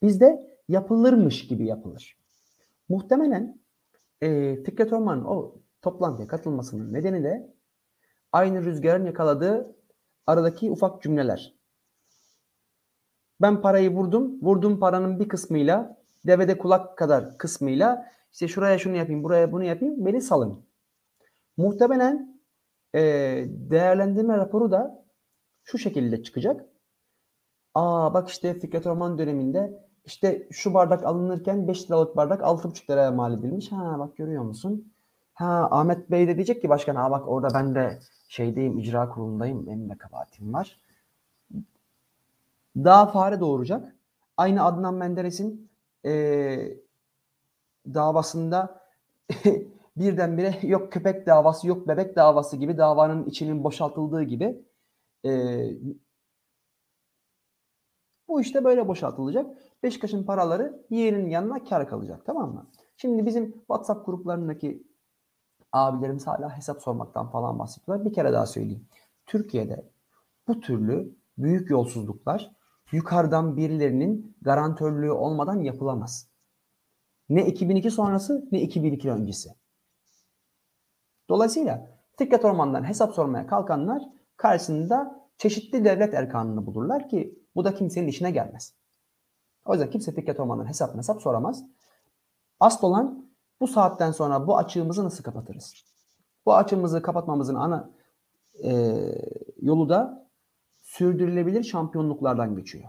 [0.05, 2.19] Bizde yapılırmış gibi yapılır.
[2.89, 3.61] Muhtemelen
[4.21, 7.55] e, Fikret Orman'ın o toplantıya katılmasının nedeni de
[8.33, 9.77] aynı rüzgarın yakaladığı
[10.27, 11.55] aradaki ufak cümleler.
[13.41, 14.43] Ben parayı vurdum.
[14.43, 20.07] Vurdum paranın bir kısmıyla devede kulak kadar kısmıyla işte şuraya şunu yapayım, buraya bunu yapayım,
[20.07, 20.67] beni salın.
[21.57, 22.41] Muhtemelen
[22.95, 23.01] e,
[23.49, 25.05] değerlendirme raporu da
[25.63, 26.67] şu şekilde çıkacak.
[27.75, 33.11] Aa bak işte Fikret Orman döneminde işte şu bardak alınırken 5 liralık bardak 6,5 liraya
[33.11, 33.73] mal edilmiş.
[33.73, 34.93] Ha bak görüyor musun?
[35.35, 39.67] Ha Ahmet Bey de diyecek ki başkan ha bak orada ben de şeydeyim icra kurulundayım
[39.67, 40.81] benim de kabahatim var.
[42.77, 43.97] Daha fare doğuracak.
[44.37, 45.71] Aynı Adnan Menderes'in
[46.05, 46.79] eee
[47.95, 48.81] davasında
[49.97, 54.63] birdenbire yok köpek davası yok bebek davası gibi davanın içinin boşaltıldığı gibi
[55.25, 55.77] eee,
[58.35, 59.47] bu işte böyle boşaltılacak.
[59.83, 62.67] Beşiktaş'ın paraları yeğenin yanına kar kalacak tamam mı?
[62.97, 64.83] Şimdi bizim WhatsApp gruplarındaki
[65.73, 68.07] abilerimiz hala hesap sormaktan falan bahsediyorlar.
[68.07, 68.87] Bir kere daha söyleyeyim.
[69.27, 69.85] Türkiye'de
[70.49, 72.51] bu türlü büyük yolsuzluklar
[72.93, 76.29] yukarıdan birilerinin garantörlüğü olmadan yapılamaz.
[77.29, 79.51] Ne 2002 sonrası ne 2002 öncesi.
[81.29, 84.03] Dolayısıyla Fikret Orman'dan hesap sormaya kalkanlar
[84.37, 88.75] karşısında çeşitli devlet erkanını bulurlar ki bu da kimsenin işine gelmez.
[89.65, 91.65] O yüzden kimse Fikret Orman'dan hesap hesap soramaz.
[92.61, 93.31] Asıl olan
[93.61, 95.75] bu saatten sonra bu açığımızı nasıl kapatırız?
[96.47, 97.91] Bu açığımızı kapatmamızın ana
[98.65, 98.95] e,
[99.63, 100.29] yolu da
[100.83, 102.85] sürdürülebilir şampiyonluklardan geçiyor.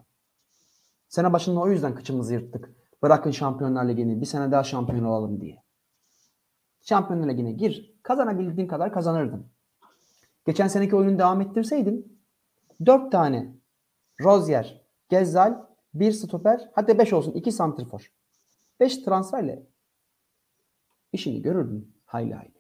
[1.08, 2.76] Sene başında o yüzden kıçımızı yırttık.
[3.04, 5.64] Bırakın Şampiyonlar Ligi'ni bir sene daha şampiyon olalım diye.
[6.82, 7.96] Şampiyonlar Ligi'ne gir.
[8.04, 9.48] Kazanabildiğin kadar kazanırdın.
[10.46, 12.22] Geçen seneki oyunu devam ettirseydin
[12.86, 13.56] 4 tane
[14.22, 18.12] Rozier, Gezzal, bir stoper, hatta 5 olsun 2 santrfor.
[18.80, 19.64] 5 transferle
[21.14, 22.56] işini görürdün hayli hayli.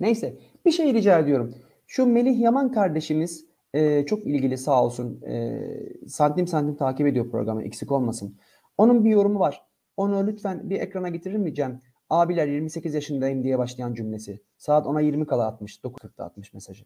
[0.00, 1.54] Neyse bir şey rica ediyorum.
[1.86, 5.22] Şu Melih Yaman kardeşimiz e, çok ilgili sağ olsun.
[5.22, 5.60] E,
[6.08, 8.36] santim santim takip ediyor programı eksik olmasın.
[8.78, 9.66] Onun bir yorumu var.
[9.96, 11.80] Onu lütfen bir ekrana getirir mi Cem?
[12.10, 14.42] Abiler 28 yaşındayım diye başlayan cümlesi.
[14.58, 15.78] Saat ona 20 kala atmış.
[15.78, 16.84] 9.40'da atmış mesajı.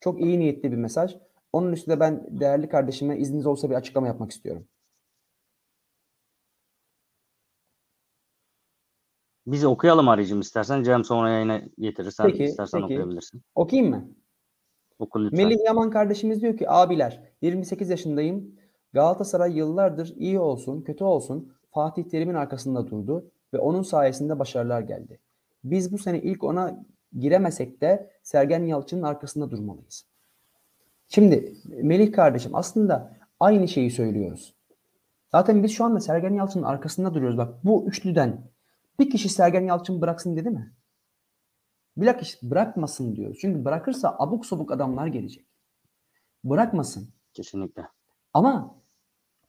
[0.00, 1.16] Çok iyi niyetli bir mesaj.
[1.52, 4.66] Onun üstünde ben değerli kardeşime izniniz olsa bir açıklama yapmak istiyorum.
[9.46, 10.82] Biz okuyalım arayıcım istersen.
[10.82, 12.94] Cem sonra yayına getirirsen Peki, istersen peki.
[12.94, 13.42] okuyabilirsin.
[13.54, 14.08] Okuyayım mı?
[14.98, 15.46] Oku lütfen.
[15.46, 18.54] Melih Yaman kardeşimiz diyor ki abiler 28 yaşındayım.
[18.92, 25.20] Galatasaray yıllardır iyi olsun kötü olsun Fatih Terim'in arkasında durdu ve onun sayesinde başarılar geldi.
[25.64, 26.84] Biz bu sene ilk ona
[27.18, 30.11] giremesek de Sergen Yalçın'ın arkasında durmalıyız.
[31.14, 34.54] Şimdi Melih kardeşim aslında aynı şeyi söylüyoruz.
[35.32, 37.38] Zaten biz şu anda Sergen Yalçın'ın arkasında duruyoruz.
[37.38, 38.50] Bak bu üçlüden
[38.98, 40.74] bir kişi Sergen Yalçın bıraksın dedi mi?
[41.96, 43.38] Bilakis bırakmasın diyoruz.
[43.40, 45.46] Çünkü bırakırsa abuk sabuk adamlar gelecek.
[46.44, 47.14] Bırakmasın.
[47.32, 47.88] Kesinlikle.
[48.34, 48.82] Ama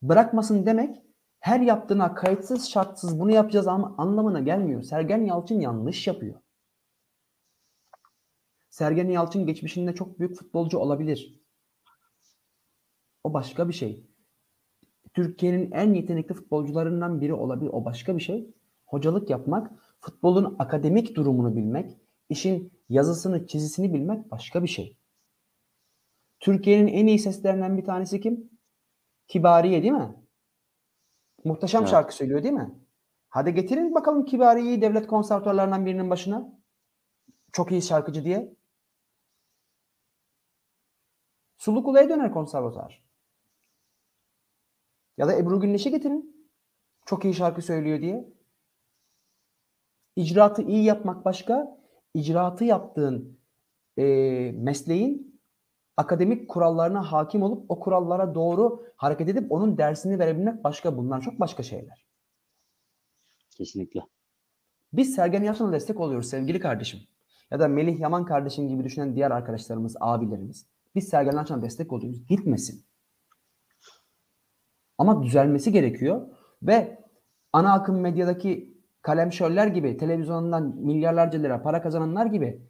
[0.01, 1.03] bırakmasın demek
[1.39, 4.83] her yaptığına kayıtsız şartsız bunu yapacağız ama anlamına gelmiyor.
[4.83, 6.35] Sergen Yalçın yanlış yapıyor.
[8.69, 11.42] Sergen Yalçın geçmişinde çok büyük futbolcu olabilir.
[13.23, 14.07] O başka bir şey.
[15.13, 17.69] Türkiye'nin en yetenekli futbolcularından biri olabilir.
[17.73, 18.53] O başka bir şey.
[18.85, 21.97] Hocalık yapmak, futbolun akademik durumunu bilmek,
[22.29, 24.97] işin yazısını, çizisini bilmek başka bir şey.
[26.39, 28.49] Türkiye'nin en iyi seslerinden bir tanesi kim?
[29.27, 30.15] Kibariye değil mi?
[31.43, 31.91] Muhteşem Evet.
[31.91, 32.79] şarkı söylüyor değil mi?
[33.29, 36.59] Hadi getirin bakalım Kibariye'yi devlet konservatuarlarından birinin başına.
[37.51, 38.55] Çok iyi şarkıcı diye.
[41.57, 43.03] Sulukula'ya döner konservatuar.
[45.17, 46.47] Ya da Ebru Gündeş'i getirin.
[47.05, 48.33] Çok iyi şarkı söylüyor diye.
[50.15, 51.77] İcraatı iyi yapmak başka.
[52.13, 53.39] İcraatı yaptığın
[53.97, 55.41] eee, mesleğin
[55.97, 60.97] akademik kurallarına hakim olup o kurallara doğru hareket edip onun dersini verebilmek başka.
[60.97, 62.05] Bunlar çok başka şeyler.
[63.57, 64.01] Kesinlikle.
[64.93, 66.99] Biz Sergen Yalçın'a destek oluyoruz sevgili kardeşim.
[67.51, 70.67] Ya da Melih Yaman kardeşim gibi düşünen diğer arkadaşlarımız, abilerimiz.
[70.95, 72.27] Biz Sergen Yalçın'a destek oluyoruz.
[72.27, 72.85] Gitmesin.
[75.03, 76.27] Ama düzelmesi gerekiyor
[76.61, 76.99] ve
[77.53, 82.61] ana akım medyadaki kalemşörler gibi, televizyondan milyarlarca lira para kazananlar gibi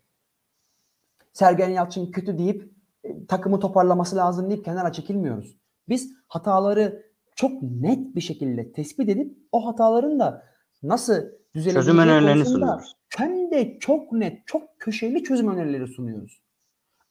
[1.33, 2.71] Sergen Yalçın kötü deyip
[3.03, 5.57] e, takımı toparlaması lazım deyip kenara çekilmiyoruz.
[5.89, 7.05] Biz hataları
[7.35, 10.43] çok net bir şekilde tespit edip o hataların da
[10.83, 11.13] nasıl
[11.55, 12.95] düzelebileceği Çözüm önerilerini sunuyoruz.
[13.17, 16.41] hem de çok net, çok köşeli çözüm önerileri sunuyoruz.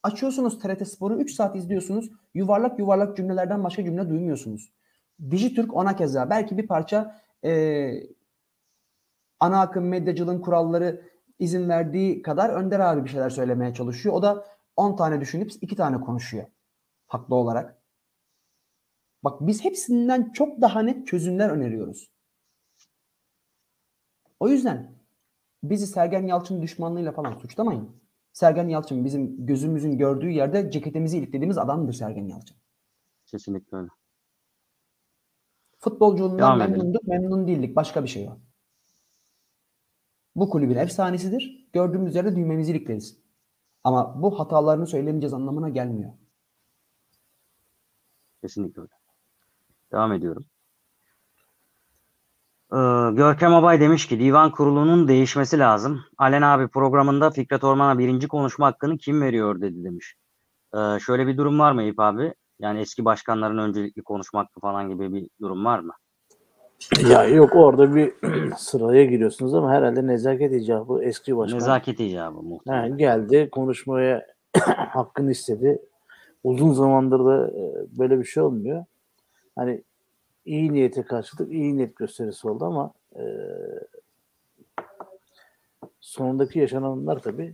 [0.02, 2.10] Açıyorsunuz TRT Spor'u 3 saat izliyorsunuz.
[2.34, 4.72] Yuvarlak yuvarlak cümlelerden başka cümle duymuyorsunuz.
[5.30, 7.92] Dijitürk ona keza belki bir parça e,
[9.40, 14.14] ana akım medyacılığın kuralları izin verdiği kadar Önder abi bir şeyler söylemeye çalışıyor.
[14.14, 14.46] O da
[14.76, 16.46] 10 tane düşünüp 2 tane konuşuyor.
[17.06, 17.82] Haklı olarak.
[19.24, 22.10] Bak biz hepsinden çok daha net çözümler öneriyoruz.
[24.40, 24.94] O yüzden
[25.62, 28.02] bizi Sergen Yalçın düşmanlığıyla falan suçlamayın.
[28.32, 32.56] Sergen Yalçın bizim gözümüzün gördüğü yerde ceketimizi iliklediğimiz adamdır Sergen Yalçın.
[33.26, 33.88] Kesinlikle öyle.
[35.82, 37.76] Futbolculuğundan memnunduk, memnun değildik.
[37.76, 38.38] Başka bir şey o.
[40.36, 41.68] Bu kulübün efsanesidir.
[41.72, 43.18] Gördüğümüz yerde düğmemizi ilikleriz.
[43.84, 46.12] Ama bu hatalarını söylemeyeceğiz anlamına gelmiyor.
[48.42, 48.92] Kesinlikle öyle.
[49.92, 50.44] Devam ediyorum.
[52.72, 52.76] Ee,
[53.16, 56.04] Görkem Abay demiş ki divan kurulunun değişmesi lazım.
[56.18, 60.14] Alen abi programında Fikret Orman'a birinci konuşma hakkını kim veriyor dedi demiş.
[60.74, 62.34] Ee, şöyle bir durum var mı Eyüp abi?
[62.61, 65.92] Yani eski başkanların öncelikli konuşma hakkı falan gibi bir durum var mı?
[67.11, 68.12] Ya yok orada bir
[68.57, 72.96] sıraya giriyorsunuz ama herhalde nezaket icabı eski başkan Nezaket icabı muhtemelen.
[72.96, 74.26] geldi konuşmaya
[74.76, 75.82] hakkını istedi.
[76.44, 77.62] Uzun zamandır da e,
[77.98, 78.84] böyle bir şey olmuyor.
[79.57, 79.82] Hani
[80.44, 83.22] iyi niyete karşılık iyi niyet gösterisi oldu ama e,
[86.00, 87.53] sonundaki yaşananlar tabii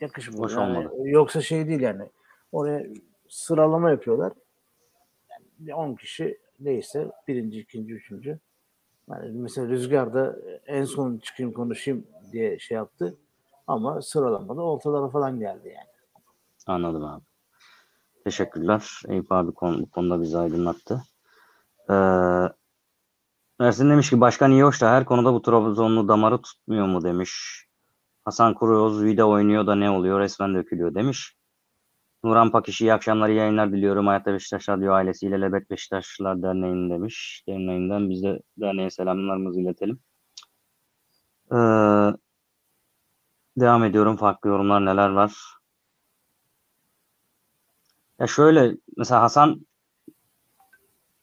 [0.00, 0.44] yakışmıyor.
[0.44, 0.94] Hoş Yani olmadı.
[1.04, 2.02] Yoksa şey değil yani.
[2.52, 2.86] Oraya
[3.32, 4.32] sıralama yapıyorlar.
[5.60, 8.38] Yani 10 kişi neyse birinci, ikinci, üçüncü.
[9.10, 13.16] Yani mesela Rüzgar da en son çıkayım konuşayım diye şey yaptı.
[13.66, 15.88] Ama sıralamada ortalara falan geldi yani.
[16.66, 17.24] Anladım abi.
[18.24, 19.02] Teşekkürler.
[19.08, 21.02] Eyüp abi konu, bu konuda bizi aydınlattı.
[21.90, 21.94] Ee,
[23.60, 27.64] Ersin demiş ki Başkan iyi hoş da her konuda bu Trabzonlu damarı tutmuyor mu demiş.
[28.24, 31.36] Hasan Kuruyoz vida oynuyor da ne oluyor resmen dökülüyor demiş.
[32.24, 34.06] Nuran Pakiş iyi akşamlar iyi yayınlar diliyorum.
[34.06, 37.44] Hayatta Beşiktaş Radyo ailesiyle Lebet Beşiktaşlılar Derneği'nin demiş.
[37.48, 40.00] Derneğinden biz de derneğe selamlarımızı iletelim.
[41.52, 41.56] Ee,
[43.56, 44.16] devam ediyorum.
[44.16, 45.32] Farklı yorumlar neler var?
[48.20, 49.66] Ya şöyle mesela Hasan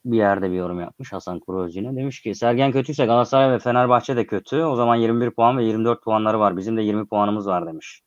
[0.05, 1.95] bir yerde bir yorum yapmış Hasan Kuruöz yine.
[1.95, 4.63] Demiş ki Sergen kötüyse Galatasaray ve Fenerbahçe de kötü.
[4.63, 6.57] O zaman 21 puan ve 24 puanları var.
[6.57, 8.01] Bizim de 20 puanımız var demiş.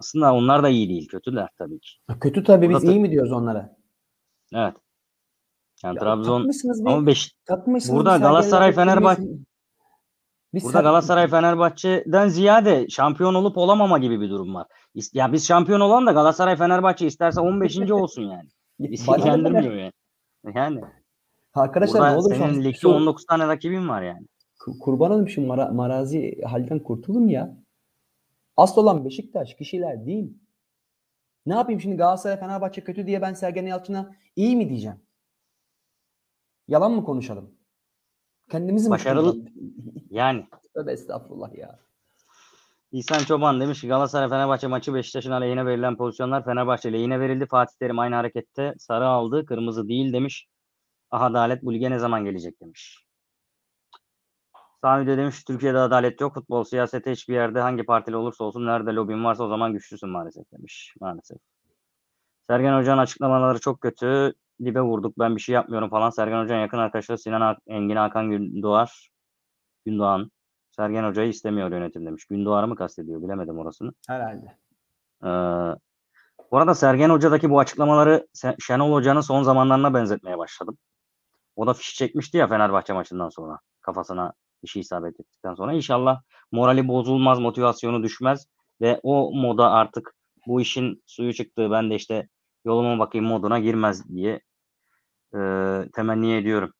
[0.00, 1.08] Aslında onlar da iyi değil.
[1.08, 1.90] Kötüler tabii ki.
[2.20, 3.76] Kötü tabii biz Burada- iyi mi diyoruz onlara?
[4.54, 4.74] Evet.
[5.84, 6.50] Yani Ya Trabzon
[6.86, 7.34] ama beş,
[7.88, 9.38] burada Galatasaray, Fenerbahçe-.
[10.54, 14.66] Biz burada Galatasaray Fenerbahçe'den ziyade şampiyon olup olamama gibi bir durum var.
[15.12, 17.78] Ya biz şampiyon olalım da Galatasaray Fenerbahçe isterse 15.
[17.90, 18.48] olsun yani.
[18.78, 19.92] Bizi ne ilgilendirmiyor yani.
[20.54, 20.80] Yani
[21.54, 24.26] Arkadaşlar ne burada olur şu an- senin ligde şu- 19 tane rakibin var yani.
[24.60, 27.56] Ku- Kurban olayım şu mara- marazi halden kurtulun ya.
[28.58, 30.38] Asıl olan Beşiktaş kişiler değil.
[31.46, 35.00] Ne yapayım şimdi Galatasaray Fenerbahçe kötü diye ben Sergen Yalçın'a iyi mi diyeceğim?
[36.68, 37.54] Yalan mı konuşalım?
[38.50, 39.36] Kendimizi mi Başarılı-?
[40.10, 41.78] Yani Tövbe estağfurullah ya.
[42.92, 47.46] İhsan Çoban demiş ki Galatasaray Fenerbahçe maçı Beşiktaş'ın aleyhine verilen pozisyonlar Fenerbahçe lehine verildi.
[47.46, 49.46] Fatih Terim aynı harekette sarı aldı.
[49.46, 50.48] Kırmızı değil demiş.
[51.10, 53.07] Ah adalet bu lige ne zaman gelecek demiş.
[54.82, 56.34] Sami de demiş Türkiye'de adalet yok.
[56.34, 60.52] Futbol, siyasete hiçbir yerde hangi partili olursa olsun nerede lobin varsa o zaman güçlüsün maalesef
[60.52, 60.94] demiş.
[61.00, 61.38] Maalesef.
[62.46, 64.32] Sergen Hoca'nın açıklamaları çok kötü.
[64.64, 66.10] Dibe vurduk ben bir şey yapmıyorum falan.
[66.10, 69.10] Sergen Hoca'nın yakın arkadaşları Sinan Engin Hakan Gündoğar.
[69.86, 70.30] Gündoğan.
[70.70, 72.24] Sergen Hoca'yı istemiyor yönetim demiş.
[72.24, 73.92] Gündoğar'ı mı kastediyor bilemedim orasını.
[74.08, 74.56] Herhalde.
[75.24, 75.28] Ee,
[76.50, 78.26] bu arada Sergen Hoca'daki bu açıklamaları
[78.60, 80.78] Şenol Hoca'nın son zamanlarına benzetmeye başladım.
[81.56, 83.58] O da fiş çekmişti ya Fenerbahçe maçından sonra.
[83.80, 84.32] Kafasına
[84.66, 85.72] şey isabet ettikten sonra.
[85.72, 88.46] İnşallah morali bozulmaz, motivasyonu düşmez
[88.80, 90.14] ve o moda artık
[90.46, 92.28] bu işin suyu çıktığı ben de işte
[92.64, 94.40] yoluma bakayım moduna girmez diye
[95.34, 95.38] e,
[95.94, 96.72] temenni ediyorum.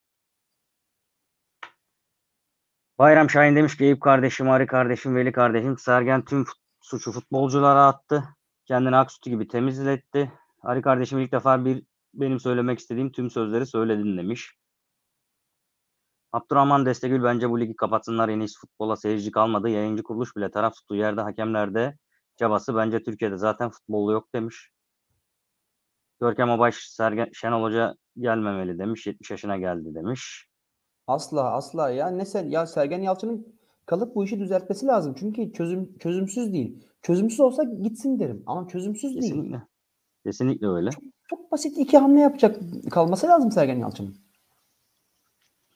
[2.99, 7.87] Bayram Şahin demiş ki Eyüp kardeşim, Ari kardeşim, Veli kardeşim Sergen tüm fut- suçu futbolculara
[7.87, 8.25] attı.
[8.65, 10.33] Kendini aksutu gibi temizletti.
[10.63, 11.83] Ari kardeşim ilk defa bir
[12.15, 14.55] benim söylemek istediğim tüm sözleri söyledin demiş.
[16.33, 19.69] Abdurrahman Destegül bence bu ligi kapatsınlar en iyisi futbola seyirci kalmadı.
[19.69, 21.97] Yayıncı kuruluş bile taraf tuttuğu yerde hakemlerde
[22.37, 24.71] cabası bence Türkiye'de zaten futbolu yok demiş.
[26.21, 29.07] Görkem Abaş Sergen, Şenol Hoca gelmemeli demiş.
[29.07, 30.49] 70 yaşına geldi demiş.
[31.07, 35.15] Asla asla ya ne sen ya Sergen Yalçın'ın kalıp bu işi düzeltmesi lazım.
[35.19, 36.85] Çünkü çözüm çözümsüz değil.
[37.03, 39.23] Çözümsüz olsa gitsin derim ama çözümsüz değil.
[39.23, 39.63] Kesinlikle.
[40.25, 40.91] Kesinlikle öyle.
[41.31, 42.57] Çok basit iki hamle yapacak
[42.91, 44.28] kalması lazım Sergen Yalçın'ın.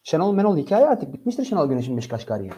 [0.03, 2.57] Şenol Menol hikaye artık bitmiştir Şenol Güneş'in Beşiktaş kariyeri.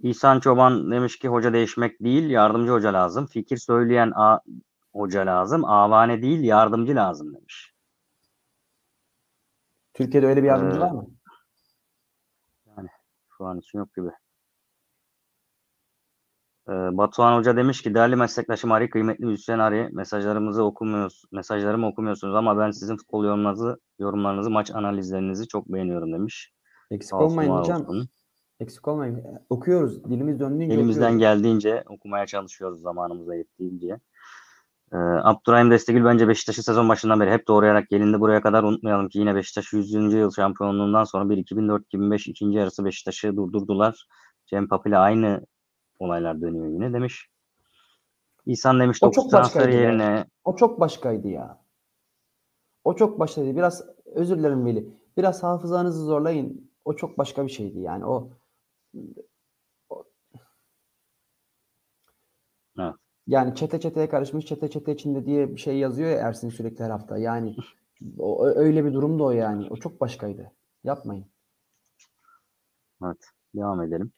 [0.00, 3.26] İhsan Çoban demiş ki hoca değişmek değil yardımcı hoca lazım.
[3.26, 4.40] Fikir söyleyen a
[4.92, 5.64] hoca lazım.
[5.64, 7.74] Avane değil yardımcı lazım demiş.
[9.94, 11.06] Türkiye'de öyle bir yardımcı Ee, var mı?
[13.38, 14.08] Şu an için yok gibi.
[16.68, 22.34] Ee, Batuhan Hoca demiş ki değerli meslektaşım Ari, kıymetli müzisyen Ari, mesajlarımızı okumuyoruz, mesajlarımı okumuyorsunuz
[22.34, 26.52] ama ben sizin futbol yorumlarınızı, yorumlarınızı, maç analizlerinizi çok beğeniyorum demiş.
[26.90, 27.82] Eksik olsun, olmayın hocam.
[27.82, 28.08] olsun.
[28.60, 29.24] Eksik olmayın.
[29.50, 30.04] Okuyoruz.
[30.04, 31.20] Dilimiz döndüğünce Elimizden okuyoruz.
[31.20, 34.00] geldiğince okumaya çalışıyoruz zamanımıza yettiğince.
[34.92, 38.20] Ee, Abdurrahim Destegül bence Beşiktaş'ı sezon başından beri hep doğrayarak gelindi.
[38.20, 39.92] Buraya kadar unutmayalım ki yine Beşiktaş 100.
[39.92, 44.06] yıl şampiyonluğundan sonra bir 2004-2005 ikinci yarısı Beşiktaş'ı durdurdular.
[44.46, 45.46] Cem Papi ile aynı
[45.98, 47.28] olaylar dönüyor yine demiş.
[48.46, 49.82] İhsan demiş O 9 çok transfer başkaydı ya.
[49.82, 51.60] yerine O çok başkaydı ya.
[52.84, 53.56] O çok başkaydı.
[53.56, 54.88] Biraz özür dilerim Veli.
[55.16, 56.70] Biraz hafızanızı zorlayın.
[56.84, 58.06] O çok başka bir şeydi yani.
[58.06, 58.30] O,
[59.88, 60.04] o-
[62.78, 62.94] Evet.
[63.26, 66.90] yani çete çeteye karışmış çete çete içinde diye bir şey yazıyor ya Ersin sürekli her
[66.90, 67.18] hafta.
[67.18, 67.56] Yani
[68.18, 69.66] o, öyle bir durumdu o yani.
[69.70, 70.52] O çok başkaydı.
[70.84, 71.26] Yapmayın.
[73.04, 74.12] Evet, devam edelim.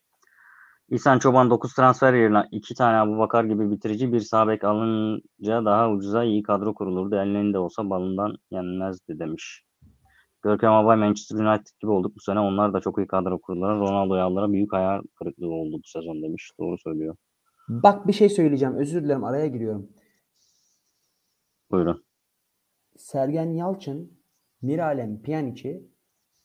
[0.90, 5.90] İhsan Çoban 9 transfer yerine 2 tane Abubakar gibi bitirici bir sağ bek alınca daha
[5.90, 7.14] ucuza iyi kadro kurulurdu.
[7.14, 9.64] Ellerinde olsa balından yenmezdi demiş.
[10.42, 12.40] Görkem Abay Manchester United gibi olduk bu sene.
[12.40, 13.78] Onlar da çok iyi kadro kurdular.
[13.78, 14.52] Ronaldo'yu aldılar.
[14.52, 16.50] Büyük hayal kırıklığı oldu bu sezon demiş.
[16.60, 17.16] Doğru söylüyor.
[17.68, 18.74] Bak bir şey söyleyeceğim.
[18.74, 19.88] Özür dilerim araya giriyorum.
[21.70, 22.04] Buyurun.
[22.96, 24.18] Sergen Yalçın
[24.62, 25.88] Miralem Pjanic'i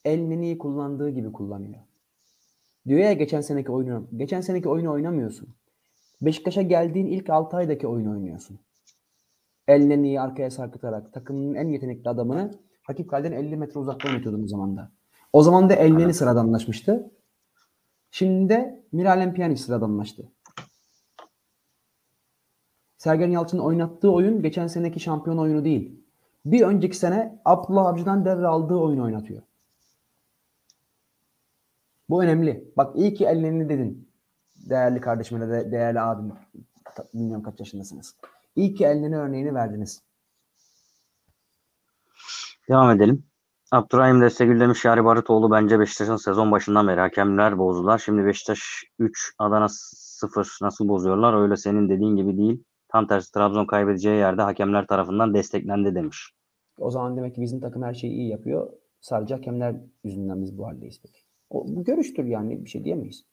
[0.06, 1.80] El Neni'yi kullandığı gibi kullanıyor.
[2.88, 4.08] Diyor ya geçen seneki oyunu.
[4.16, 5.56] Geçen seneki oyunu oynamıyorsun.
[6.22, 8.60] Beşiktaş'a geldiğin ilk 6 aydaki oyunu oynuyorsun.
[9.68, 12.52] El Neni'yi arkaya sarkıtarak takımın en yetenekli adamını
[12.90, 14.92] rakip kaleden 50 metre uzakta oynatıyordun o zaman da.
[15.34, 17.12] O zaman da El Neni sıradanlaşmıştı.
[18.12, 20.32] Şimdi de Miralem Pjanic sıradanlaştı.
[22.98, 26.06] Sergen Yalçın'ın oynattığı oyun geçen seneki şampiyon oyunu değil.
[26.46, 29.42] Bir önceki sene Abdullah Avcı'dan devraldığı oyunu oynatıyor.
[32.10, 32.74] Bu önemli.
[32.78, 34.10] Bak iyi ki ellerini dedin.
[34.70, 36.34] Değerli kardeşim ya da değerli abim.
[37.14, 38.16] Bilmiyorum kaç yaşındasınız.
[38.56, 40.02] İyi ki ellerini örneğini verdiniz.
[42.70, 43.24] Devam edelim.
[43.72, 47.98] Abdurrahim Destegül demiş Yari Barıtoğlu bence Beşiktaş'ın sezon başından beri hakemler bozdular.
[47.98, 51.42] Şimdi Beşiktaş 3, Adana 0 nasıl bozuyorlar?
[51.42, 52.64] Öyle senin dediğin gibi değil.
[52.88, 56.32] Tam tersi Trabzon kaybedeceği yerde hakemler tarafından desteklendi demiş.
[56.80, 58.70] O zaman demek ki bizim takım her şeyi iyi yapıyor.
[59.02, 61.25] Sadece hakemler yüzünden biz bu haldeyiz peki.
[61.56, 63.26] O, bu görüştür yani bir şey diyemeyiz.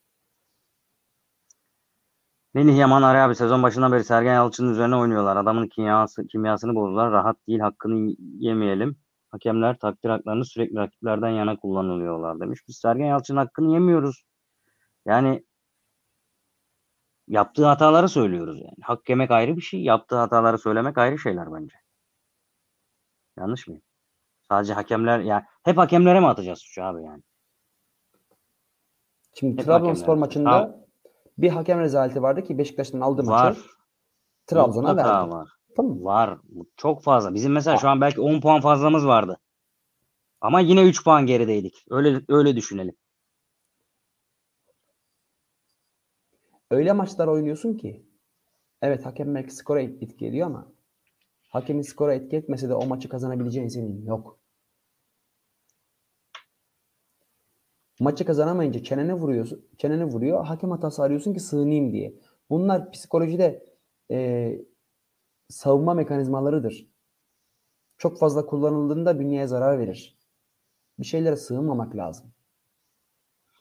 [2.54, 5.36] Melih Yaman Arı abi sezon başından beri Sergen Yalçın'ın üzerine oynuyorlar.
[5.36, 7.12] Adamın kimyası, kimyasını bozdular.
[7.12, 8.96] Rahat değil hakkını yemeyelim.
[9.30, 12.60] Hakemler takdir haklarını sürekli rakiplerden yana kullanılıyorlar demiş.
[12.68, 14.24] Biz Sergen Yalçın'ın hakkını yemiyoruz.
[15.06, 15.44] Yani
[17.28, 18.76] yaptığı hataları söylüyoruz yani.
[18.82, 19.82] Hak yemek ayrı bir şey.
[19.82, 21.76] Yaptığı hataları söylemek ayrı şeyler bence.
[23.38, 23.82] Yanlış mıyım?
[24.48, 27.22] Sadece hakemler yani hep hakemlere mi atacağız suçu abi yani?
[29.34, 30.18] Şimdi Hep Trabzonspor hakemler.
[30.20, 30.76] maçında Tamam.
[31.38, 33.48] bir hakem rezaleti vardı ki Beşiktaş'tan aldı Var.
[33.48, 33.60] maçı.
[34.46, 35.30] Trabzon'a verdi.
[35.30, 35.48] var.
[35.76, 36.04] Tamam?
[36.04, 36.38] Var.
[36.76, 37.34] Çok fazla.
[37.34, 39.38] Bizim mesela şu an belki 10 puan fazlamız vardı.
[40.40, 41.84] Ama yine 3 puan gerideydik.
[41.90, 42.94] Öyle öyle düşünelim.
[46.70, 48.06] Öyle maçlar oynuyorsun ki
[48.82, 50.72] evet hakem belki skora et- etki ediyor ama
[51.48, 54.38] hakemin skora etki etmese de o maçı kazanabileceğin senin yok.
[58.02, 60.44] Maçı kazanamayınca çenene vuruyorsun, çenene vuruyor.
[60.44, 62.14] Hakem hatası arıyorsun ki sığınayım diye.
[62.50, 63.66] Bunlar psikolojide
[64.10, 64.50] e,
[65.48, 66.86] savunma mekanizmalarıdır.
[67.98, 70.18] Çok fazla kullanıldığında bünyeye zarar verir.
[70.98, 72.32] Bir şeylere sığınmamak lazım.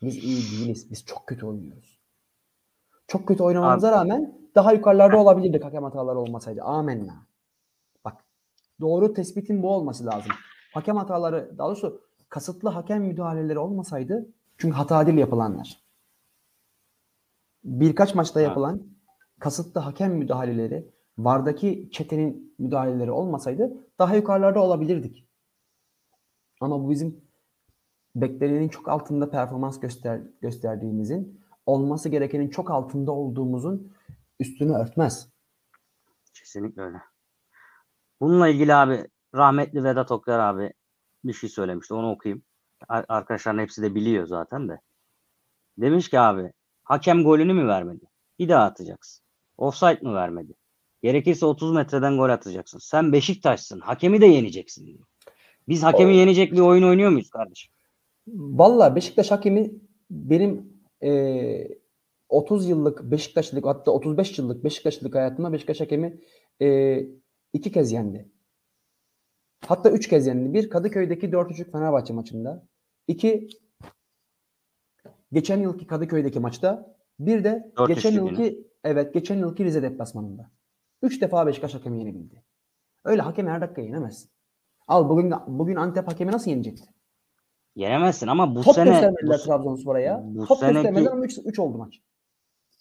[0.01, 0.91] Biz iyi değiliz.
[0.91, 1.99] Biz çok kötü oynuyoruz.
[3.07, 6.61] Çok kötü oynamamıza rağmen daha yukarılarda olabilirdik hakem hataları olmasaydı.
[6.61, 7.27] Amenna.
[8.05, 8.25] Bak
[8.79, 10.31] doğru tespitin bu olması lazım.
[10.73, 15.81] Hakem hataları daha doğrusu kasıtlı hakem müdahaleleri olmasaydı çünkü hata değil yapılanlar.
[17.63, 18.43] Birkaç maçta Ha.
[18.43, 18.83] yapılan
[19.39, 25.27] kasıtlı hakem müdahaleleri vardaki çetenin müdahaleleri olmasaydı daha yukarılarda olabilirdik.
[26.61, 27.21] Ama bu bizim
[28.15, 33.93] beklenenin çok altında performans göster gösterdiğimizin olması gerekenin çok altında olduğumuzun
[34.39, 35.29] üstünü örtmez.
[36.33, 36.97] Kesinlikle öyle.
[38.21, 40.73] Bununla ilgili abi rahmetli Vedat Okyar abi
[41.23, 41.93] bir şey söylemişti.
[41.93, 42.43] Onu okuyayım.
[42.87, 44.79] Ar- Arkadaşların hepsi de biliyor zaten de.
[45.77, 46.51] Demiş ki abi
[46.83, 48.05] hakem golünü mü vermedi?
[48.39, 49.23] Bir daha atacaksın.
[49.57, 50.53] Offside mı vermedi?
[51.03, 52.79] Gerekirse 30 metreden gol atacaksın.
[52.79, 53.79] Sen Beşiktaş'sın.
[53.79, 55.05] Hakemi de yeneceksin diyor.
[55.67, 57.73] Biz hakemi O- yenecek bir oyun oynuyor muyuz kardeşim?
[58.27, 59.71] Valla Beşiktaş hakemi
[60.11, 61.77] benim eee
[62.29, 66.19] 30 yıllık Beşiktaşlılık hatta 35 yıllık Beşiktaşlılık hayatımda Beşiktaş hakemi
[66.59, 67.07] eee,
[67.53, 68.29] iki kez yendi.
[69.67, 70.53] Hatta üç kez yendi.
[70.53, 72.67] Bir Kadıköy'deki 4-3 Fenerbahçe maçında.
[73.07, 73.47] İki
[75.31, 76.95] geçen yılki Kadıköy'deki maçta.
[77.19, 80.51] Bir de 4-3 geçen yılki evet geçen yılki Rize deplasmanında.
[81.01, 82.43] Üç defa Beşiktaş hakemi yenebildi.
[83.05, 84.31] Öyle hakemi her dakika yenemezsin.
[84.87, 86.83] Al bugün bugün Antep hakemi nasıl yenecekti?
[87.75, 90.21] Yenemezsin ama bu Top sene bu- Trabzonspor'a ya.
[90.23, 91.95] bu Top seneki- göstermediler ama 3 oldu maç.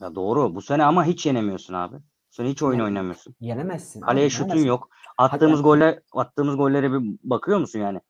[0.00, 0.54] Ya doğru.
[0.54, 1.96] Bu sene ama hiç yenemiyorsun abi.
[2.30, 3.34] Bu sene hiç oyun oynamıyorsun.
[3.40, 4.00] Yenemezsin.
[4.00, 4.68] Kaleye şutun yenemezsin.
[4.68, 4.88] yok.
[5.18, 8.00] Attığımız Hakem- golle attığımız gollere bir bakıyor musun yani?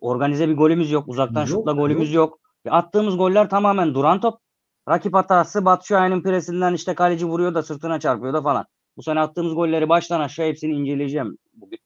[0.00, 1.08] Organize bir golümüz yok.
[1.08, 2.40] Uzaktan Yok, şutla golümüz yok.
[2.64, 4.40] Ya attığımız goller tamamen duran top.
[4.88, 8.66] Rakip hatası Batshuayi'nin presinden işte kaleci vuruyor da sırtına çarpıyor da falan.
[8.96, 11.78] Bu sene attığımız golleri baştan aşağı hepsini inceleyeceğim bugün.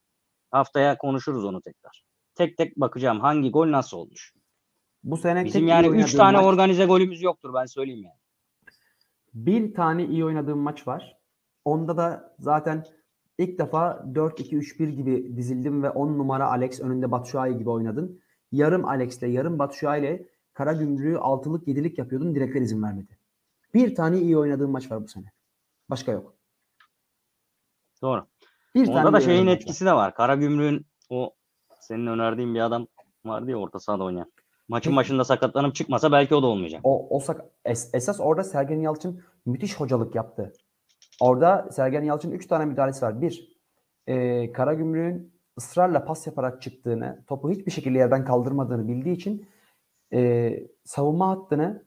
[0.51, 2.03] Haftaya konuşuruz onu tekrar.
[2.35, 4.33] Tek tek bakacağım hangi gol nasıl olmuş.
[5.03, 8.03] Bu sene Bizim tek yani iyi 3 oynadığım tane maç- organize golümüz yoktur ben söyleyeyim
[8.03, 8.17] yani.
[9.33, 11.17] bir tane iyi oynadığım maç var.
[11.65, 12.85] Onda da zaten
[13.37, 18.21] ilk defa 4-2-3-1 gibi dizildim ve 10 numara Alex önünde Batshuayi gibi oynadın.
[18.51, 22.35] Yarım Alex'le yarım Batshuayi ile Karagümrük'ü altılık yedilik yapıyordum.
[22.35, 23.17] Direkler izin vermedi.
[23.73, 25.31] Bir tane iyi oynadığım maç var bu sene.
[25.89, 26.33] Başka yok.
[28.01, 28.25] Doğru.
[28.75, 29.55] Bir Onda tane da şeyin maç var.
[29.57, 30.15] etkisi de var.
[30.15, 31.33] Karagümrük'ün o
[31.79, 32.87] senin önerdiğin bir adam
[33.25, 34.31] vardı ya orta sahada oynayan.
[34.67, 34.97] Maçın Peki.
[34.97, 36.81] başında sakatlanıp çıkmasa belki o da olmayacak.
[36.83, 40.53] O, o sak- es- esas orada Sergen Yalçın müthiş hocalık yaptı.
[41.21, 43.21] Orada Sergen Yalçın'ın 3 tane müdahalesi var.
[43.21, 43.57] Bir,
[44.07, 49.47] e, Karagümrük'ün ısrarla pas yaparak çıktığını, topu hiçbir şekilde yerden kaldırmadığını bildiği için
[50.13, 50.51] e,
[50.83, 51.85] savunma hattını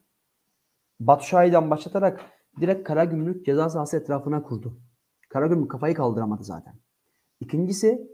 [1.01, 2.21] Batu Şahin'den başlatarak
[2.61, 4.79] direkt Karagümrük ceza sahası etrafına kurdu.
[5.29, 6.75] Karagümrük kafayı kaldıramadı zaten.
[7.41, 8.11] İkincisi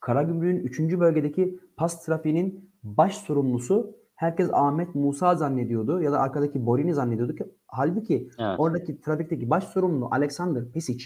[0.00, 1.00] Karagümrük'ün 3.
[1.00, 7.44] bölgedeki pas trafiğinin baş sorumlusu herkes Ahmet Musa zannediyordu ya da arkadaki Borini zannediyordu ki
[7.66, 8.60] halbuki Evet.
[8.60, 11.04] oradaki trafikteki baş sorumlu Alexander Pisic.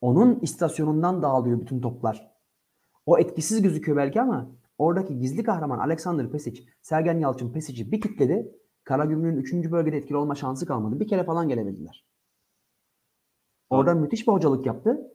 [0.00, 2.32] Onun istasyonundan dağılıyor bütün toplar.
[3.06, 8.52] O etkisiz gözüküyor belki ama oradaki gizli kahraman Alexander Pesic, Sergen Yalçın Pesic'i bir kitledi.
[8.84, 9.70] Karagümrük'ün 3.
[9.70, 11.00] bölgede etkili olma şansı kalmadı.
[11.00, 12.06] Bir kere falan gelebildiler.
[13.70, 15.12] Orada müthiş bir hocalık yaptı.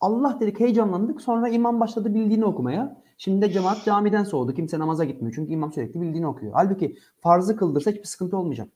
[0.00, 1.20] Allah dedik heyecanlandık.
[1.20, 3.02] Sonra imam başladı bildiğini okumaya.
[3.20, 4.54] Şimdi de cemaat camiden soğudu.
[4.54, 5.34] Kimse namaza gitmiyor.
[5.34, 6.52] Çünkü imam sürekli bildiğini okuyor.
[6.54, 8.68] Halbuki farzı kıldırsa hiçbir sıkıntı olmayacak.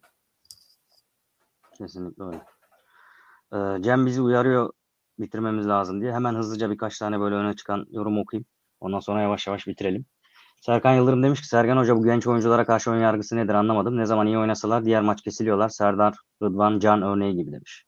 [1.78, 2.42] Kesinlikle öyle.
[3.52, 4.72] Ee, Cem bizi uyarıyor
[5.18, 6.12] bitirmemiz lazım diye.
[6.12, 8.46] Hemen hızlıca birkaç tane böyle öne çıkan yorum okuyayım.
[8.80, 10.06] Ondan sonra yavaş yavaş bitirelim.
[10.60, 13.96] Serkan Yıldırım demiş ki Sergen Hoca bu genç oyunculara karşı ön yargısı nedir anlamadım.
[13.96, 15.68] Ne zaman iyi oynasalar diğer maç kesiliyorlar.
[15.68, 17.84] Serdar, Rıdvan, Can örneği gibi demiş.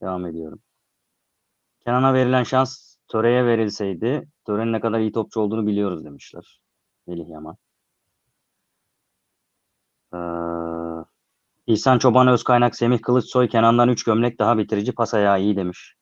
[0.00, 0.60] Devam ediyorum.
[1.86, 6.60] Kenan'a verilen şans Töre'ye verilseydi Töre'nin ne kadar iyi topçu olduğunu biliyoruz demişler.
[7.06, 7.56] Melih Yaman.
[10.14, 10.18] Ee,
[11.66, 15.94] İhsan Çoban Özkaynak, Semih Kılıçsoy, Kenan'dan 3 gömlek daha bitirici pas ayağı iyi demiş.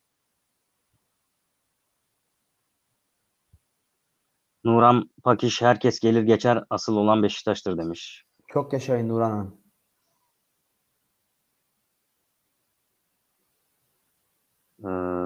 [4.64, 8.24] Nuran Pakiş herkes gelir geçer asıl olan Beşiktaş'tır demiş.
[8.48, 9.60] Çok yaşayın Nurhan Hanım.
[14.84, 15.19] Ee,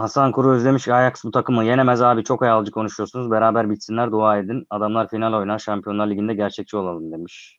[0.00, 3.30] Hasan Kuru özlemiş ki Ajax bu takımı yenemez abi çok hayalci konuşuyorsunuz.
[3.30, 4.66] Beraber bitsinler dua edin.
[4.70, 7.58] Adamlar final oynar Şampiyonlar Ligi'nde gerçekçi olalım demiş.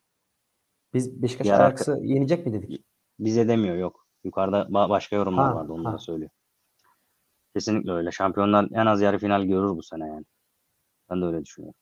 [0.93, 2.85] Biz Beşiktaş Diğer Ajax'ı yenecek mi dedik?
[3.19, 4.05] Bize demiyor yok.
[4.23, 5.97] Yukarıda ba- başka yorumlar Ha, vardı onları ha.
[5.97, 6.29] söylüyor.
[7.55, 8.11] Kesinlikle öyle.
[8.11, 10.25] Şampiyonlar en az yarı final görür bu sene yani.
[11.09, 11.75] Ben de öyle düşünüyorum.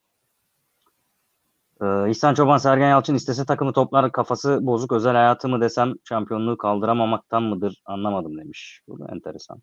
[1.82, 6.58] Ee, İhsan Çoban Sergen Yalçın istese takımı toplar kafası bozuk özel hayatı mı desem şampiyonluğu
[6.58, 8.82] kaldıramamaktan mıdır anlamadım demiş.
[8.88, 9.62] Bu da enteresan.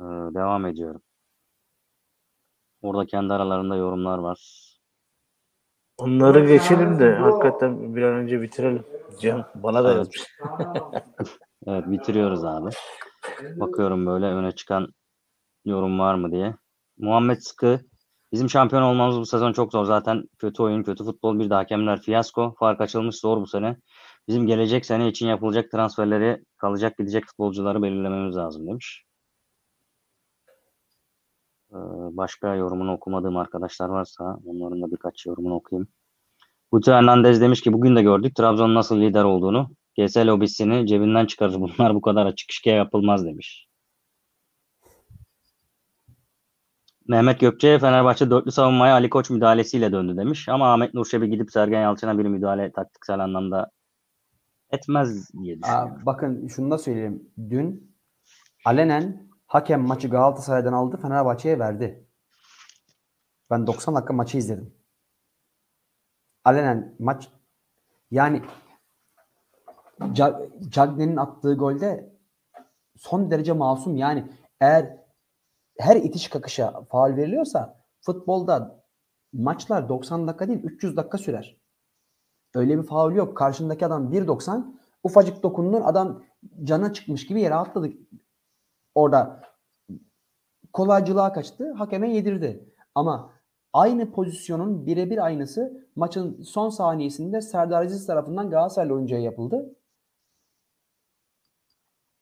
[0.00, 1.02] Ee, devam ediyorum.
[2.82, 4.66] Orada kendi aralarında yorumlar var.
[5.98, 8.84] Onları geçelim de hakikaten bir an önce bitirelim.
[9.20, 9.98] Can bana da Evet.
[9.98, 10.26] yazmış.
[11.66, 12.70] Evet bitiriyoruz abi.
[13.42, 14.88] Bakıyorum böyle öne çıkan
[15.64, 16.54] yorum var mı diye.
[16.98, 17.80] Muhammed Sıkı
[18.32, 19.84] bizim şampiyon olmamız bu sezon çok zor.
[19.84, 22.54] Zaten kötü oyun, kötü futbol bir de hakemler fiyasko.
[22.58, 23.76] Fark açılmış zor bu sene.
[24.28, 29.04] Bizim gelecek sene için yapılacak transferleri kalacak gidecek futbolcuları belirlememiz lazım demiş.
[31.72, 31.76] Ee,
[32.16, 35.88] başka yorumunu okumadığım arkadaşlar varsa onların da birkaç yorumunu okuyayım.
[36.72, 39.70] Guti Hernandez demiş ki bugün de gördük Trabzon'un nasıl lider olduğunu.
[39.98, 41.54] GS lobisini cebinden çıkarır.
[41.60, 43.66] Bunlar bu kadar açık işkeye yapılmaz demiş.
[47.08, 50.48] Mehmet Gökçe Fenerbahçe dörtlü savunmaya Ali Koç müdahalesiyle döndü demiş.
[50.48, 53.70] Ama Ahmet Nurşebi gidip Sergen Yalçın'a bir müdahale taktiksel anlamda
[54.70, 56.06] etmez diye Aa, düşünüyorum.
[56.06, 57.30] bakın şunu da söyleyeyim.
[57.50, 57.96] Dün
[58.64, 62.06] alenen hakem maçı Galatasaray'dan aldı Fenerbahçe'ye verdi.
[63.50, 64.74] Ben 90 dakika maçı izledim.
[66.44, 67.28] Alenen maç
[68.10, 68.42] yani
[70.00, 72.16] Ca- Cagney'in attığı golde
[72.96, 73.96] son derece masum.
[73.96, 74.96] Yani eğer
[75.78, 78.84] her itiş kakışa faul veriliyorsa futbolda
[79.32, 81.56] maçlar 90 dakika değil 300 dakika sürer.
[82.54, 83.36] Öyle bir faul yok.
[83.36, 86.22] Karşındaki adam 1.90 ufacık dokundun adam
[86.64, 87.90] cana çıkmış gibi yere atladı.
[88.94, 89.40] Orada
[90.72, 91.72] kolaycılığa kaçtı.
[91.72, 92.74] Hakeme yedirdi.
[92.94, 93.32] Ama
[93.72, 99.76] aynı pozisyonun birebir aynısı maçın son saniyesinde Serdar Aziz tarafından Galatasaraylı oyuncuya yapıldı.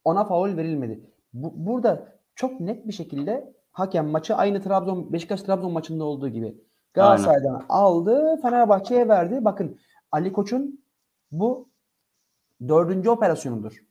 [0.05, 1.11] Ona faul verilmedi.
[1.33, 6.65] Bu, burada çok net bir şekilde hakem maçı aynı Trabzon Beşiktaş Trabzon maçında olduğu gibi
[6.95, 9.45] Galatasaray'dan aldı, Fenerbahçe'ye verdi.
[9.45, 9.79] Bakın
[10.13, 10.85] Ali Koç'un
[11.31, 11.69] bu
[12.69, 13.88] dördüncü operasyonudur.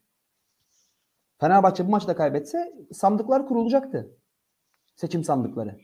[1.40, 4.16] Fenerbahçe bu maçı da kaybetse sandıklar kurulacaktı.
[4.96, 5.76] Seçim sandıkları.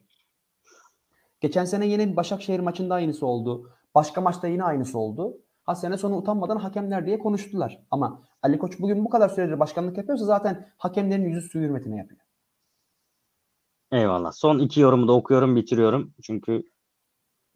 [1.41, 3.71] Geçen sene yine Başakşehir maçında aynısı oldu.
[3.95, 5.39] Başka maçta yine aynısı oldu.
[5.65, 7.83] Ha sene sonu utanmadan hakemler diye konuştular.
[7.91, 12.21] Ama Ali Koç bugün bu kadar süredir başkanlık yapıyorsa zaten hakemlerin yüzü suyu hürmetine yapıyor.
[13.93, 14.33] Eyvallah.
[14.33, 16.15] Son iki yorumu da okuyorum, bitiriyorum.
[16.23, 16.63] Çünkü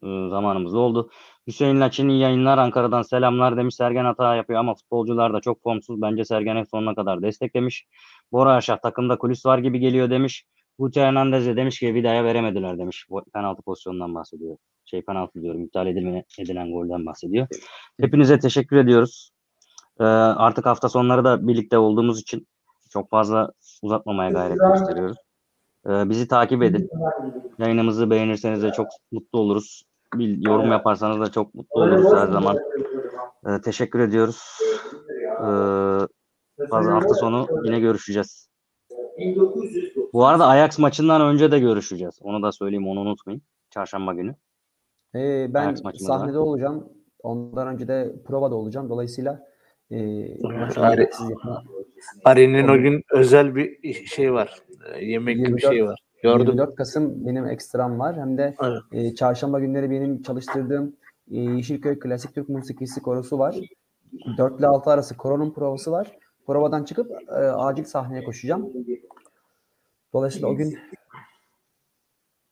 [0.03, 1.11] zamanımız oldu.
[1.47, 3.75] Hüseyin Laçin yayınlar Ankara'dan selamlar demiş.
[3.75, 6.03] Sergen hata yapıyor ama futbolcular da çok formsuz.
[6.03, 7.87] Bence Sergen'e sonuna kadar desteklemiş.
[8.33, 10.45] Bora Aşah takımda kulis var gibi geliyor demiş.
[10.79, 13.07] Guti Hernandez de demiş ki Vida'ya veremediler demiş.
[13.35, 14.57] Penaltı pozisyonundan bahsediyor.
[14.85, 15.65] Şey penaltı diyorum.
[15.65, 17.47] iptal edilme, edilen golden bahsediyor.
[18.01, 19.31] Hepinize teşekkür ediyoruz.
[20.01, 22.47] Ee, artık hafta sonları da birlikte olduğumuz için
[22.91, 23.53] çok fazla
[23.83, 25.17] uzatmamaya gayret gösteriyoruz.
[25.87, 26.91] Ee, bizi takip edin.
[27.59, 29.83] Yayınımızı beğenirseniz de çok mutlu oluruz.
[30.15, 32.59] Bir yorum yaparsanız da çok mutlu oluruz her zaman.
[33.47, 34.43] Ee, teşekkür ediyoruz.
[35.23, 38.49] Ee, fazla hafta sonu yine görüşeceğiz.
[40.13, 42.19] Bu arada Ajax maçından önce de görüşeceğiz.
[42.23, 43.43] Onu da söyleyeyim, onu unutmayın.
[43.71, 44.35] Çarşamba günü.
[45.15, 45.99] Ee, ben Ajax da.
[45.99, 46.89] sahnede olacağım.
[47.23, 48.91] Ondan önce de provada olacağım.
[48.91, 49.47] Dolayısıyla
[49.91, 49.97] e,
[52.25, 54.59] Ari'nin o gün özel bir şey var.
[54.95, 56.01] E, Yemek gibi bir 24 şey var.
[56.23, 56.47] Gördüm.
[56.47, 58.17] 24 Kasım benim ekstram var.
[58.17, 58.83] Hem de Evet.
[58.93, 60.97] e, çarşamba günleri benim çalıştırdığım
[61.31, 63.57] e, Yeşilköy Klasik Türk Musikisi Korosu var.
[64.39, 66.17] 4 ile 6 arası koronun provası var.
[66.47, 68.73] Provadan çıkıp e, acil sahneye koşacağım.
[70.13, 70.79] Dolayısıyla o gün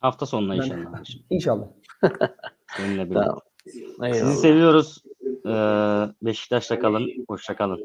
[0.01, 1.03] Hafta sonuna Ben- inşallah.
[1.31, 1.67] inşallah.
[2.77, 3.21] Seninle birlikte.
[3.21, 3.39] Tamam.
[4.13, 5.03] Sizi seviyoruz.
[5.47, 5.51] Ee,
[6.23, 7.07] Beşiktaş'ta kalın.
[7.29, 7.79] Hoşça kalın.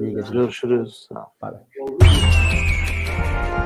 [0.00, 0.32] İyi geceler.
[0.32, 1.06] Görüşürüz.
[1.08, 1.24] Sağ ol.
[1.42, 3.57] Bay bay.